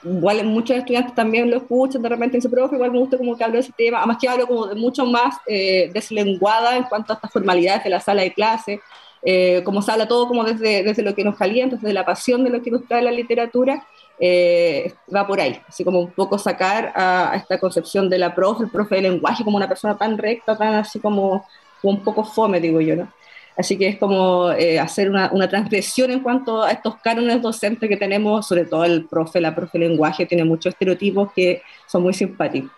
igual 0.05 0.45
muchos 0.45 0.77
estudiantes 0.77 1.15
también 1.15 1.51
lo 1.51 1.57
escuchan 1.57 2.03
de 2.03 2.09
repente 2.09 2.37
y 2.37 2.39
dicen, 2.39 2.51
profe, 2.51 2.77
igual 2.77 2.93
me 2.93 2.99
gusta 2.99 3.19
como 3.19 3.37
que 3.37 3.45
hablo 3.45 3.55
de 3.55 3.61
ese 3.61 3.73
tema, 3.77 3.99
además 3.99 4.19
que 4.21 4.29
hablo 4.29 4.47
como 4.47 4.67
de 4.67 4.75
mucho 4.75 5.05
más 5.07 5.37
eh, 5.47 5.91
deslenguada 5.93 6.77
en 6.77 6.85
cuanto 6.85 7.13
a 7.13 7.17
estas 7.17 7.33
formalidades 7.33 7.85
de 7.85 7.91
la 7.91 8.01
sala 8.01 8.23
de 8.23 8.33
clase, 8.33 8.81
eh, 9.23 9.63
como 9.65 9.83
se 9.83 9.91
habla 9.91 10.07
todo 10.07 10.29
como 10.29 10.45
desde, 10.45 10.83
desde 10.85 11.03
lo 11.03 11.15
que 11.15 11.25
nos 11.25 11.37
calienta, 11.37 11.77
desde 11.77 11.93
la 11.93 12.07
pasión 12.07 12.45
de 12.45 12.51
lo 12.51 12.63
que 12.63 12.71
nos 12.71 12.87
trae 12.87 13.03
la 13.03 13.11
literatura, 13.11 13.85
eh, 14.21 14.95
va 15.15 15.27
por 15.27 15.41
ahí, 15.41 15.61
así 15.69 15.85
como 15.85 16.01
un 16.01 16.11
poco 16.11 16.39
sacar 16.39 16.93
a, 16.95 17.35
esta 17.37 17.59
concepción 17.59 18.11
de 18.11 18.19
la 18.19 18.35
profe, 18.35 18.65
el 18.65 18.71
profe 18.71 18.97
de 18.97 19.03
lenguaje 19.03 19.45
como 19.45 19.57
una 19.57 19.69
persona 19.69 19.97
tan 19.97 20.19
recta, 20.19 20.57
tan 20.57 20.75
así 20.75 20.99
como, 20.99 21.47
un 21.83 22.03
poco 22.03 22.25
fome, 22.25 22.61
digo 22.61 22.81
yo, 22.81 22.97
¿no? 22.97 23.13
Así 23.57 23.77
que 23.77 23.89
es 23.89 23.99
como 23.99 24.53
eh, 24.53 24.79
hacer 24.79 25.11
una, 25.11 25.31
una, 25.33 25.49
transgresión 25.49 26.13
en 26.13 26.21
cuanto 26.21 26.63
a 26.63 26.71
estos 26.71 26.97
cánones 26.97 27.43
docentes 27.43 27.89
que 27.89 27.97
tenemos, 27.97 28.47
sobre 28.47 28.65
todo 28.65 28.85
el 28.85 29.07
profe, 29.07 29.41
la 29.41 29.55
profe 29.55 29.79
de 29.79 29.89
lenguaje, 29.89 30.27
tiene 30.27 30.45
muchos 30.45 30.73
estereotipos 30.73 31.33
que 31.33 31.63
son 31.87 32.03
muy 32.03 32.15
simpáticos. 32.15 32.71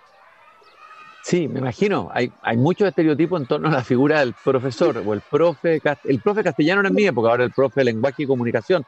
Sí, 1.23 1.49
me 1.49 1.61
imagino. 1.61 2.09
Hay, 2.13 2.33
hay 2.43 2.57
muchos 2.57 2.89
estereotipos 2.89 3.41
en 3.41 3.47
torno 3.47 3.69
a 3.69 3.73
la 3.73 3.85
figura 3.85 4.21
del 4.21 4.35
profesor 4.35 5.03
o 5.05 5.13
el 5.13 5.21
profe. 5.21 5.81
El 6.05 6.21
profe 6.21 6.43
castellano 6.43 6.87
en 6.87 6.95
mi 6.95 7.05
época, 7.05 7.31
ahora 7.31 7.45
el 7.45 7.53
profe 7.53 7.81
de 7.81 7.85
lenguaje 7.85 8.23
y 8.23 8.27
comunicación. 8.27 8.85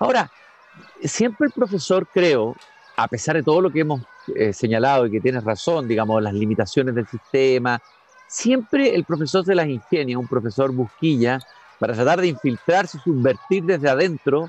Ahora, 0.00 0.30
siempre 1.02 1.46
el 1.46 1.52
profesor, 1.52 2.06
creo, 2.12 2.56
a 2.96 3.08
pesar 3.08 3.36
de 3.36 3.42
todo 3.42 3.60
lo 3.60 3.70
que 3.70 3.80
hemos 3.80 4.02
eh, 4.34 4.52
señalado 4.52 5.06
y 5.06 5.10
que 5.10 5.20
tienes 5.20 5.44
razón, 5.44 5.86
digamos, 5.86 6.22
las 6.22 6.34
limitaciones 6.34 6.94
del 6.94 7.06
sistema, 7.06 7.80
siempre 8.26 8.94
el 8.94 9.04
profesor 9.04 9.44
se 9.44 9.54
las 9.54 9.68
ingenia, 9.68 10.18
un 10.18 10.26
profesor 10.26 10.72
busquilla, 10.72 11.38
para 11.78 11.94
tratar 11.94 12.20
de 12.20 12.28
infiltrarse 12.28 12.98
y 12.98 13.00
subvertir 13.00 13.64
desde 13.64 13.88
adentro 13.88 14.48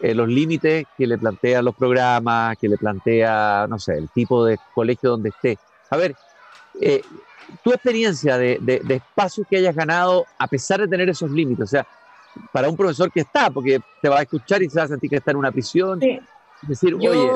eh, 0.00 0.14
los 0.14 0.28
límites 0.28 0.86
que 0.96 1.06
le 1.06 1.18
plantean 1.18 1.64
los 1.64 1.74
programas, 1.74 2.56
que 2.58 2.68
le 2.68 2.76
plantea, 2.76 3.66
no 3.68 3.78
sé, 3.78 3.96
el 3.96 4.08
tipo 4.10 4.44
de 4.44 4.58
colegio 4.74 5.10
donde 5.10 5.30
esté. 5.30 5.58
A 5.90 5.96
ver, 5.96 6.14
eh, 6.80 7.02
tu 7.62 7.72
experiencia 7.72 8.36
de, 8.38 8.58
de, 8.60 8.94
espacios 8.94 9.46
que 9.48 9.56
hayas 9.56 9.74
ganado 9.74 10.26
a 10.38 10.48
pesar 10.48 10.80
de 10.80 10.88
tener 10.88 11.08
esos 11.08 11.30
límites, 11.30 11.64
o 11.64 11.66
sea, 11.66 11.86
para 12.52 12.68
un 12.68 12.76
profesor 12.76 13.10
que 13.10 13.20
está, 13.20 13.50
porque 13.50 13.80
te 14.00 14.08
va 14.08 14.18
a 14.18 14.22
escuchar 14.22 14.62
y 14.62 14.70
se 14.70 14.78
va 14.78 14.84
a 14.84 14.88
sentir 14.88 15.10
que 15.10 15.16
está 15.16 15.30
en 15.30 15.36
una 15.36 15.52
prisión. 15.52 16.02
Es 16.02 16.68
decir, 16.68 16.94
oye, 16.94 17.30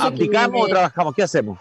¿aplicamos 0.00 0.64
o 0.64 0.68
trabajamos? 0.68 1.14
¿Qué 1.14 1.22
hacemos? 1.22 1.58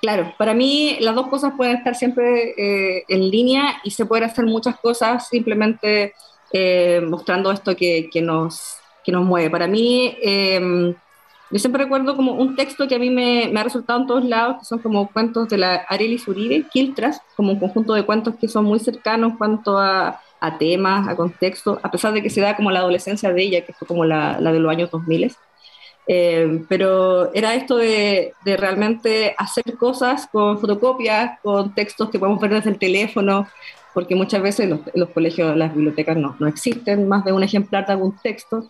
Claro, 0.00 0.34
para 0.36 0.52
mí 0.52 0.96
las 1.00 1.14
dos 1.14 1.28
cosas 1.28 1.52
pueden 1.56 1.76
estar 1.76 1.94
siempre 1.94 2.54
eh, 2.56 3.04
en 3.08 3.30
línea 3.30 3.80
y 3.84 3.92
se 3.92 4.04
pueden 4.04 4.24
hacer 4.24 4.44
muchas 4.44 4.76
cosas 4.80 5.28
simplemente 5.28 6.14
eh, 6.52 7.00
mostrando 7.08 7.52
esto 7.52 7.76
que, 7.76 8.10
que, 8.12 8.20
nos, 8.20 8.78
que 9.04 9.12
nos 9.12 9.24
mueve. 9.24 9.48
Para 9.48 9.68
mí, 9.68 10.16
em, 10.20 10.92
yo 11.50 11.58
siempre 11.58 11.84
recuerdo 11.84 12.16
como 12.16 12.32
un 12.32 12.56
texto 12.56 12.88
que 12.88 12.96
a 12.96 12.98
mí 12.98 13.10
me, 13.10 13.48
me, 13.52 13.60
ha 13.60 13.62
resultado 13.62 14.00
en 14.00 14.06
todos 14.08 14.24
lados, 14.24 14.56
que 14.58 14.64
son 14.64 14.80
como 14.80 15.08
cuentos 15.08 15.48
de 15.48 15.58
la 15.58 15.76
Arelis 15.88 16.26
Uribe, 16.26 16.66
Kiltras, 16.68 17.20
como 17.36 17.52
un 17.52 17.60
conjunto 17.60 17.94
de 17.94 18.04
cuentos 18.04 18.34
que 18.40 18.48
son 18.48 18.64
muy 18.64 18.80
cercanos 18.80 19.32
en 19.32 19.38
cuanto 19.38 19.78
a, 19.78 20.20
a 20.42 20.58
temas, 20.58 21.06
a 21.06 21.14
contexto, 21.14 21.78
a 21.84 21.90
pesar 21.90 22.12
de 22.12 22.20
que 22.20 22.28
se 22.28 22.40
da 22.40 22.56
como 22.56 22.72
la 22.72 22.80
adolescencia 22.80 23.32
de 23.32 23.42
ella, 23.42 23.64
que 23.64 23.72
fue 23.72 23.86
como 23.86 24.04
la, 24.04 24.40
de 24.40 24.58
los 24.58 24.70
años 24.70 24.90
2000. 24.90 25.32
Eh, 26.08 26.64
pero 26.68 27.32
era 27.32 27.54
esto 27.54 27.76
de, 27.76 28.34
realmente 28.44 29.36
hacer 29.38 29.76
cosas 29.78 30.26
con 30.26 30.58
fotocopias, 30.58 31.38
con 31.42 31.72
textos 31.76 32.10
que 32.10 32.18
podemos 32.18 32.40
ver 32.40 32.54
desde 32.54 32.70
el 32.70 32.78
teléfono, 32.78 33.46
porque 33.94 34.16
muchas 34.16 34.42
veces 34.42 34.68
los, 34.68 34.80
los 34.94 35.10
colegios, 35.10 35.56
las 35.56 35.72
bibliotecas 35.72 36.16
no, 36.16 36.34
existen 36.48 37.06
más 37.06 37.24
de 37.24 37.32
un 37.32 37.44
ejemplar 37.44 37.86
de 37.86 37.92
algún 37.92 38.16
texto. 38.20 38.66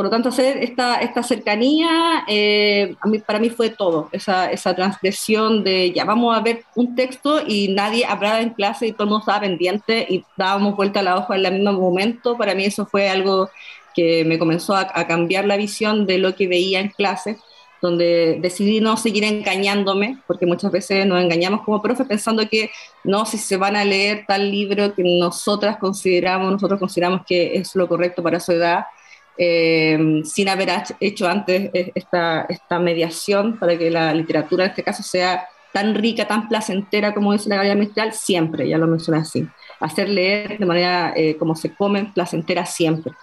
Por 0.00 0.06
lo 0.06 0.10
tanto, 0.10 0.30
hacer 0.30 0.56
esta, 0.64 0.96
esta 1.02 1.22
cercanía, 1.22 2.24
eh, 2.26 2.96
a 3.02 3.06
mí, 3.06 3.18
para 3.18 3.38
mí 3.38 3.50
fue 3.50 3.68
todo, 3.68 4.08
esa, 4.12 4.50
esa 4.50 4.74
transgresión 4.74 5.62
de 5.62 5.92
ya 5.92 6.06
vamos 6.06 6.34
a 6.34 6.40
ver 6.40 6.64
un 6.74 6.94
texto 6.94 7.42
y 7.46 7.68
nadie 7.68 8.06
hablaba 8.06 8.40
en 8.40 8.48
clase 8.48 8.86
y 8.86 8.92
todo 8.92 9.04
el 9.04 9.10
mundo 9.10 9.20
estaba 9.20 9.40
pendiente 9.40 10.06
y 10.08 10.24
dábamos 10.38 10.74
vuelta 10.74 11.00
a 11.00 11.02
la 11.02 11.18
hoja 11.18 11.36
en 11.36 11.44
el 11.44 11.52
mismo 11.52 11.72
momento, 11.72 12.38
para 12.38 12.54
mí 12.54 12.64
eso 12.64 12.86
fue 12.86 13.10
algo 13.10 13.50
que 13.94 14.24
me 14.24 14.38
comenzó 14.38 14.74
a, 14.74 14.88
a 14.90 15.06
cambiar 15.06 15.44
la 15.44 15.58
visión 15.58 16.06
de 16.06 16.16
lo 16.16 16.34
que 16.34 16.48
veía 16.48 16.80
en 16.80 16.88
clase 16.88 17.36
donde 17.82 18.38
decidí 18.40 18.80
no 18.80 18.96
seguir 18.96 19.24
engañándome, 19.24 20.18
porque 20.26 20.46
muchas 20.46 20.72
veces 20.72 21.04
nos 21.04 21.22
engañamos 21.22 21.60
como 21.60 21.82
profes 21.82 22.06
pensando 22.06 22.48
que 22.48 22.70
no, 23.04 23.26
si 23.26 23.36
se 23.36 23.58
van 23.58 23.76
a 23.76 23.84
leer 23.84 24.24
tal 24.26 24.50
libro 24.50 24.94
que 24.94 25.02
nosotras 25.04 25.76
consideramos, 25.76 26.52
nosotros 26.52 26.80
consideramos 26.80 27.20
que 27.26 27.56
es 27.56 27.74
lo 27.76 27.86
correcto 27.86 28.22
para 28.22 28.40
su 28.40 28.52
edad, 28.52 28.84
eh, 29.42 30.20
sin 30.22 30.50
haber 30.50 30.68
hecho 31.00 31.26
antes 31.26 31.70
e-, 31.72 31.92
esta, 31.94 32.42
esta 32.42 32.78
mediación 32.78 33.58
para 33.58 33.78
que 33.78 33.90
la 33.90 34.12
literatura 34.12 34.64
en 34.64 34.70
este 34.70 34.82
caso 34.82 35.02
sea 35.02 35.48
tan 35.72 35.94
rica, 35.94 36.26
tan 36.26 36.46
placentera 36.46 37.14
como 37.14 37.32
dice 37.32 37.48
la 37.48 37.56
Galería 37.56 37.74
Mistral, 37.74 38.12
siempre, 38.12 38.68
ya 38.68 38.76
lo 38.76 38.86
mencioné 38.86 39.20
así. 39.20 39.48
Hacer 39.80 40.10
leer 40.10 40.58
de 40.58 40.66
manera 40.66 41.14
eh, 41.16 41.38
como 41.38 41.56
se 41.56 41.74
come, 41.74 42.10
placentera 42.12 42.66
siempre. 42.66 43.14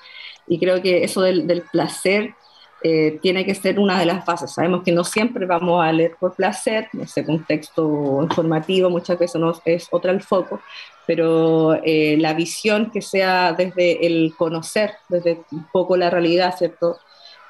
Y 0.48 0.58
creo 0.60 0.82
que 0.82 1.04
eso 1.04 1.22
del, 1.22 1.64
placer 1.72 2.34
eh, 2.82 3.20
tiene 3.22 3.46
que 3.46 3.54
ser 3.54 3.78
una 3.78 4.00
de 4.00 4.08
las 4.08 4.26
bases. 4.26 4.54
Sabemos 4.54 4.82
que 4.84 4.94
no 4.94 5.04
siempre 5.04 5.46
vamos 5.46 5.84
a 5.86 5.92
leer 5.92 6.16
por 6.20 6.34
placer, 6.34 6.90
en 6.94 7.02
ese 7.02 7.24
contexto 7.24 8.24
informativo 8.24 8.90
muchas 8.90 9.20
veces 9.20 9.40
no 9.40 9.54
es 9.66 9.88
otro 9.92 10.10
el 10.10 10.24
foco, 10.24 10.62
pero 11.08 11.80
eh, 11.84 12.18
la 12.20 12.34
visión 12.34 12.92
que 12.92 13.02
sea 13.02 13.54
desde 13.54 14.06
el 14.06 14.36
conocer, 14.38 14.92
desde 15.08 15.42
un 15.52 15.66
poco 15.72 15.96
la 15.96 16.10
realidad, 16.10 16.54
¿cierto? 16.56 16.98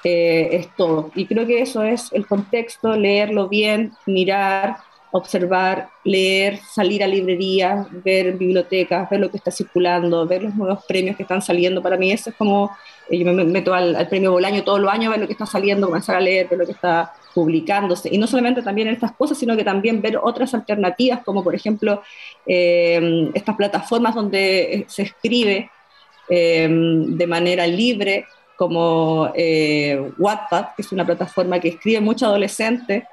Eh, 0.04 0.48
es 0.52 0.74
todo. 0.76 1.10
Y 1.16 1.26
creo 1.26 1.44
que 1.44 1.60
eso 1.60 1.82
es 1.82 2.12
el 2.12 2.26
contexto, 2.26 2.96
leerlo 2.96 3.48
bien, 3.48 3.92
mirar, 4.06 4.76
observar, 5.10 5.88
leer, 6.04 6.60
salir 6.72 7.02
a 7.02 7.08
librerías, 7.08 7.86
ver 8.04 8.36
bibliotecas, 8.36 9.10
ver 9.10 9.20
lo 9.20 9.30
que 9.30 9.38
está 9.38 9.50
circulando, 9.50 10.26
ver 10.26 10.44
los 10.44 10.54
nuevos 10.54 10.84
premios 10.86 11.16
que 11.16 11.24
están 11.24 11.42
saliendo. 11.42 11.82
Para 11.82 11.96
mí 11.96 12.12
eso 12.12 12.30
es 12.30 12.36
como, 12.36 12.70
eh, 13.10 13.18
yo 13.18 13.32
me 13.32 13.44
meto 13.44 13.74
al, 13.74 14.08
premio 14.08 14.32
Bolaño 14.32 14.62
todos 14.62 14.80
los 14.80 14.92
años, 14.92 15.10
ver 15.10 15.20
lo 15.20 15.26
que 15.26 15.32
está 15.32 15.46
saliendo, 15.46 15.88
comenzar 15.88 16.16
a 16.16 16.20
leer, 16.20 16.48
ver 16.48 16.60
lo 16.60 16.66
que 16.66 16.72
está 16.72 17.12
publicándose. 17.38 18.08
Y 18.12 18.18
no 18.18 18.26
solamente 18.26 18.62
también 18.62 18.88
en 18.88 18.94
estas 18.94 19.12
cosas, 19.12 19.38
sino 19.38 19.56
que 19.56 19.62
también 19.62 20.02
ver 20.02 20.18
otras 20.20 20.54
alternativas, 20.54 21.22
como 21.24 21.44
por 21.44 21.54
ejemplo 21.54 22.02
eh, 22.46 23.30
estas 23.32 23.54
plataformas 23.54 24.14
donde 24.16 24.84
se 24.88 25.02
escribe 25.02 25.70
eh, 26.28 26.68
de 26.68 27.26
manera 27.26 27.66
libre, 27.66 28.26
como 28.56 29.30
Wattpad, 30.18 30.74
que 30.74 30.82
es 30.82 30.90
una 30.90 31.06
plataforma 31.06 31.60
que 31.60 31.68
escribe 31.68 32.00
mucho 32.00 32.26
adolescente 32.26 33.06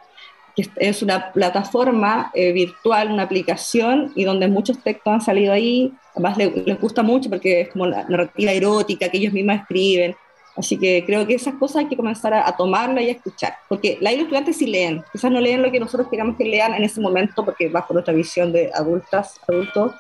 que 0.56 0.70
es 0.78 1.02
una 1.02 1.32
plataforma 1.34 2.32
eh, 2.34 2.54
virtual, 2.54 3.12
una 3.12 3.24
aplicación, 3.24 4.14
y 4.16 4.24
donde 4.24 4.48
muchos 4.48 4.82
textos 4.82 5.14
han 5.14 5.22
salido 5.22 5.52
ahí. 5.52 5.92
Además, 6.14 6.38
les, 6.38 6.80
gusta 6.80 7.04
mucho 7.04 7.30
porque 7.30 7.62
es 7.62 7.70
como 7.70 7.86
la 7.88 8.06
narrativa 8.08 8.52
erótica 8.52 9.10
que 9.10 9.18
ellos 9.18 9.34
mismos 9.34 9.58
escriben. 9.58 10.16
Así 10.58 10.78
que 10.78 11.04
creo 11.06 11.28
que 11.28 11.36
esas 11.36 11.56
cosas 11.56 11.78
hay 11.78 11.88
que 11.88 11.98
comenzar 11.98 12.34
a, 12.34 12.48
a 12.48 12.56
tomarlas 12.56 13.04
y 13.04 13.10
a 13.10 13.12
escuchar. 13.12 13.56
Porque 13.68 13.98
la 14.00 14.12
los 14.12 14.22
estudiantes 14.22 14.58
sí 14.58 14.68
leen, 14.68 15.04
quizás 15.12 15.32
no 15.32 15.42
leen 15.42 15.62
lo 15.62 15.72
que 15.72 15.80
nosotros 15.80 16.08
queramos 16.10 16.38
que 16.38 16.46
lean 16.46 16.74
en 16.74 16.84
ese 16.84 17.02
momento, 17.02 17.44
porque 17.44 17.68
bajo 17.70 17.94
nuestra 17.94 18.14
visión 18.14 18.52
de 18.54 18.72
adultas, 18.74 19.40
adultos, 19.48 19.94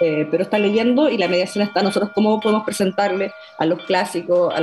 eh, 0.00 0.26
pero 0.30 0.42
están 0.42 0.60
leyendo 0.62 1.08
y 1.08 1.16
la 1.16 1.26
mediación 1.26 1.64
está 1.64 1.82
nosotros 1.82 2.10
cómo 2.14 2.38
podemos 2.38 2.64
presentarle 2.64 3.32
a 3.58 3.64
los 3.64 3.82
clásicos, 3.84 4.54
a, 4.54 4.60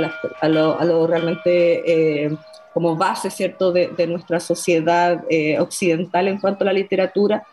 lo, 0.48 0.78
a 0.80 0.84
lo, 0.84 1.06
realmente 1.08 2.24
eh, 2.24 2.36
como 2.72 2.96
base, 2.96 3.30
¿cierto?, 3.30 3.72
de, 3.72 4.06
nuestra 4.06 4.38
sociedad 4.38 5.24
eh, 5.28 5.58
occidental 5.58 6.28
en 6.28 6.38
cuanto 6.38 6.62
a 6.62 6.66
la 6.66 6.72
literatura. 6.72 7.44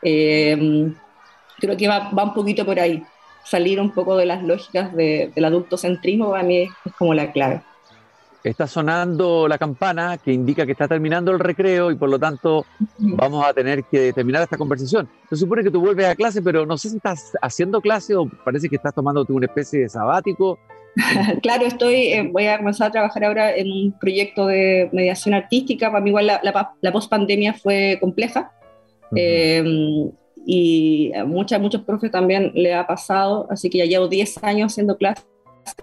Creo 0.00 1.76
que 1.76 1.88
va, 1.88 2.10
va, 2.10 2.24
un 2.24 2.34
poquito 2.34 2.66
por 2.66 2.78
ahí. 2.78 3.02
Salir 3.44 3.80
un 3.80 3.90
poco 3.92 4.16
de 4.16 4.26
las 4.26 4.42
lógicas 4.42 4.94
de, 4.94 5.32
del 5.34 5.44
adultocentrismo 5.44 6.30
para 6.30 6.42
mí 6.42 6.58
es, 6.58 6.70
como 6.98 7.14
la 7.14 7.32
clave. 7.32 7.62
está 8.44 8.66
sonando 8.66 9.46
la 9.48 9.58
campana 9.58 10.18
que 10.18 10.32
indica 10.32 10.64
que 10.66 10.72
está 10.72 10.88
terminando 10.88 11.30
el 11.32 11.38
recreo 11.38 11.90
y 11.90 11.96
por 11.96 12.08
lo 12.08 12.18
tanto 12.18 12.64
vamos 12.98 13.44
a 13.44 13.52
tener 13.52 13.84
que 13.84 14.12
terminar 14.12 14.42
esta 14.42 14.56
conversación. 14.56 15.08
Se 15.28 15.36
supone 15.36 15.62
que 15.62 15.70
tú 15.70 15.80
vuelves 15.80 16.06
a 16.06 16.14
clase, 16.14 16.42
pero 16.42 16.66
no 16.66 16.78
sé 16.78 16.90
si 16.90 16.96
estás 16.96 17.32
haciendo 17.42 17.80
clase 17.80 18.14
o 18.14 18.28
parece 18.44 18.68
que 18.68 18.76
estás 18.76 18.94
tomando 18.94 19.24
una 19.28 19.46
especie 19.46 19.80
de 19.80 19.88
sabático. 19.88 20.58
claro, 21.42 21.66
estoy, 21.66 21.94
eh, 21.94 22.28
voy 22.30 22.46
a 22.46 22.58
comenzar 22.58 22.88
a 22.88 22.92
trabajar 22.92 23.24
ahora 23.24 23.54
en 23.56 23.70
un 23.70 23.98
proyecto 23.98 24.46
de 24.46 24.90
mediación 24.92 25.34
artística. 25.34 25.90
Para 25.90 26.02
mí 26.02 26.10
igual 26.10 26.26
la, 26.26 26.40
la, 26.42 26.92
post-pandemia 26.92 27.54
fue 27.54 27.98
compleja. 28.00 28.52
Em, 29.14 30.10
y 30.46 31.12
a 31.14 31.24
muchas, 31.24 31.60
muchos 31.60 31.82
profes 31.82 32.10
también 32.10 32.52
le 32.54 32.74
ha 32.74 32.86
pasado, 32.86 33.46
así 33.50 33.70
que 33.70 33.78
ya 33.78 33.84
llevo 33.84 34.08
10 34.08 34.42
años 34.44 34.72
haciendo 34.72 34.96
clases 34.96 35.26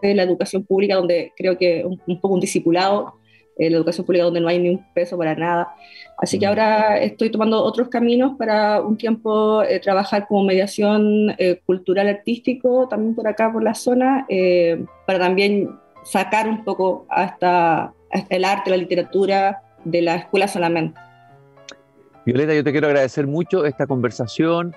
de 0.01 0.13
la 0.15 0.23
educación 0.23 0.63
pública, 0.63 0.95
donde 0.95 1.31
creo 1.37 1.57
que 1.57 1.85
un, 1.85 2.01
un 2.05 2.19
poco 2.19 2.33
un 2.33 2.39
discipulado, 2.39 3.13
eh, 3.59 3.69
la 3.69 3.75
educación 3.75 4.05
pública 4.05 4.23
donde 4.23 4.39
no 4.39 4.47
hay 4.47 4.57
ni 4.57 4.69
un 4.69 4.85
peso 4.93 5.17
para 5.17 5.35
nada. 5.35 5.75
Así 6.17 6.39
que 6.39 6.45
mm. 6.45 6.49
ahora 6.49 6.97
estoy 6.97 7.29
tomando 7.29 7.61
otros 7.61 7.89
caminos 7.89 8.37
para 8.37 8.81
un 8.81 8.97
tiempo 8.97 9.61
eh, 9.63 9.81
trabajar 9.81 10.27
como 10.27 10.45
mediación 10.45 11.35
eh, 11.37 11.59
cultural 11.65 12.07
artístico, 12.07 12.87
también 12.87 13.15
por 13.15 13.27
acá, 13.27 13.51
por 13.51 13.61
la 13.61 13.75
zona, 13.75 14.25
para 15.05 15.19
también 15.19 15.69
sacar 16.03 16.47
un 16.47 16.63
poco 16.63 17.05
hasta, 17.09 17.93
hasta 18.11 18.35
el 18.35 18.45
arte, 18.45 18.69
la 18.69 18.77
literatura 18.77 19.61
de 19.83 20.01
la 20.03 20.15
escuela 20.15 20.47
solamente. 20.47 20.97
Violeta, 22.25 22.53
yo 22.53 22.63
te 22.63 22.71
quiero 22.71 22.87
agradecer 22.87 23.27
mucho 23.27 23.65
esta 23.65 23.87
conversación 23.87 24.75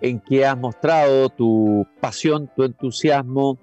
en 0.00 0.20
que 0.20 0.44
has 0.46 0.58
mostrado 0.58 1.28
tu 1.28 1.86
pasión, 2.00 2.50
tu 2.56 2.64
entusiasmo, 2.64 3.58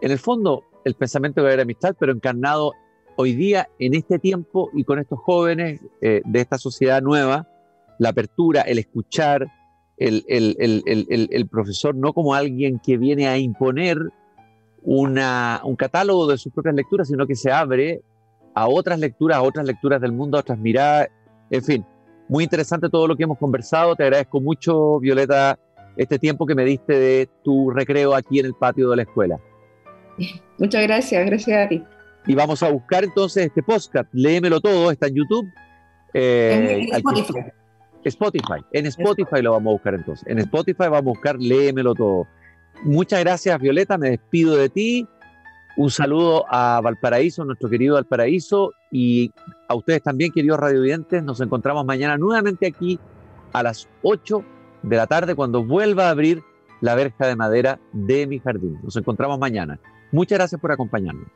en 0.00 0.12
el 0.12 0.18
fondo, 0.18 0.64
el 0.84 0.94
pensamiento 0.94 1.42
de 1.42 1.56
la 1.56 1.62
amistad, 1.62 1.96
pero 1.98 2.12
encarnado 2.12 2.72
hoy 3.16 3.34
día, 3.34 3.68
en 3.80 3.94
este 3.94 4.18
tiempo 4.18 4.70
y 4.74 4.84
con 4.84 5.00
estos 5.00 5.18
jóvenes 5.18 5.80
eh, 6.00 6.22
de 6.24 6.40
esta 6.40 6.58
sociedad 6.58 7.02
nueva, 7.02 7.48
la 7.98 8.10
apertura, 8.10 8.62
el 8.62 8.78
escuchar, 8.78 9.50
el, 9.96 11.48
profesor 11.50 11.96
no 11.96 12.12
como 12.12 12.34
alguien 12.34 12.78
que 12.78 12.96
viene 12.96 13.26
a 13.26 13.36
imponer 13.36 13.98
un 14.82 15.76
catálogo 15.76 16.28
de 16.28 16.38
sus 16.38 16.52
propias 16.52 16.76
lecturas, 16.76 17.08
sino 17.08 17.26
que 17.26 17.34
se 17.34 17.50
abre 17.50 18.02
a 18.54 18.68
otras 18.68 19.00
lecturas, 19.00 19.38
a 19.38 19.42
otras 19.42 19.66
lecturas 19.66 20.00
del 20.00 20.12
mundo, 20.12 20.36
a 20.36 20.40
otras 20.40 20.58
miradas, 20.58 21.08
en 21.50 21.64
fin. 21.64 21.84
Muy 22.28 22.44
interesante 22.44 22.88
todo 22.88 23.06
lo 23.06 23.16
que 23.16 23.24
hemos 23.24 23.38
conversado. 23.38 23.96
Te 23.96 24.04
agradezco 24.04 24.40
mucho, 24.40 25.00
Violeta, 25.00 25.58
este 25.96 26.18
tiempo 26.18 26.46
que 26.46 26.54
me 26.54 26.64
diste 26.64 26.98
de 26.98 27.28
tu 27.42 27.70
recreo 27.70 28.14
aquí 28.14 28.38
en 28.38 28.46
el 28.46 28.54
patio 28.54 28.90
de 28.90 28.96
la 28.96 29.02
escuela. 29.02 29.38
Muchas 30.58 30.82
gracias, 30.82 31.26
gracias 31.26 31.66
a 31.66 31.68
ti. 31.68 31.82
Y 32.26 32.34
vamos 32.34 32.62
a 32.62 32.70
buscar 32.70 33.04
entonces 33.04 33.46
este 33.46 33.62
podcast, 33.62 34.08
léemelo 34.12 34.60
todo, 34.60 34.90
está 34.90 35.06
en 35.06 35.14
YouTube. 35.14 35.48
Eh, 36.12 36.86
en 36.90 36.96
Spotify. 36.96 37.38
Spotify. 38.04 38.64
En 38.72 38.86
Spotify 38.86 39.42
lo 39.42 39.52
vamos 39.52 39.70
a 39.70 39.72
buscar 39.72 39.94
entonces. 39.94 40.26
En 40.28 40.38
Spotify 40.38 40.84
vamos 40.84 40.98
a 40.98 41.02
buscar 41.02 41.36
léemelo 41.38 41.94
todo. 41.94 42.26
Muchas 42.84 43.20
gracias, 43.20 43.58
Violeta. 43.60 43.98
Me 43.98 44.10
despido 44.10 44.56
de 44.56 44.68
ti. 44.68 45.06
Un 45.78 45.92
saludo 45.92 46.44
a 46.48 46.80
Valparaíso, 46.80 47.44
nuestro 47.44 47.70
querido 47.70 47.94
Valparaíso, 47.94 48.74
y 48.90 49.32
a 49.68 49.76
ustedes 49.76 50.02
también, 50.02 50.32
queridos 50.32 50.58
radiovidentes. 50.58 51.22
Nos 51.22 51.40
encontramos 51.40 51.84
mañana 51.84 52.18
nuevamente 52.18 52.66
aquí 52.66 52.98
a 53.52 53.62
las 53.62 53.88
8 54.02 54.42
de 54.82 54.96
la 54.96 55.06
tarde 55.06 55.36
cuando 55.36 55.64
vuelva 55.64 56.08
a 56.08 56.10
abrir 56.10 56.42
la 56.80 56.96
verja 56.96 57.28
de 57.28 57.36
madera 57.36 57.78
de 57.92 58.26
mi 58.26 58.40
jardín. 58.40 58.76
Nos 58.82 58.96
encontramos 58.96 59.38
mañana. 59.38 59.78
Muchas 60.10 60.38
gracias 60.38 60.60
por 60.60 60.72
acompañarnos. 60.72 61.28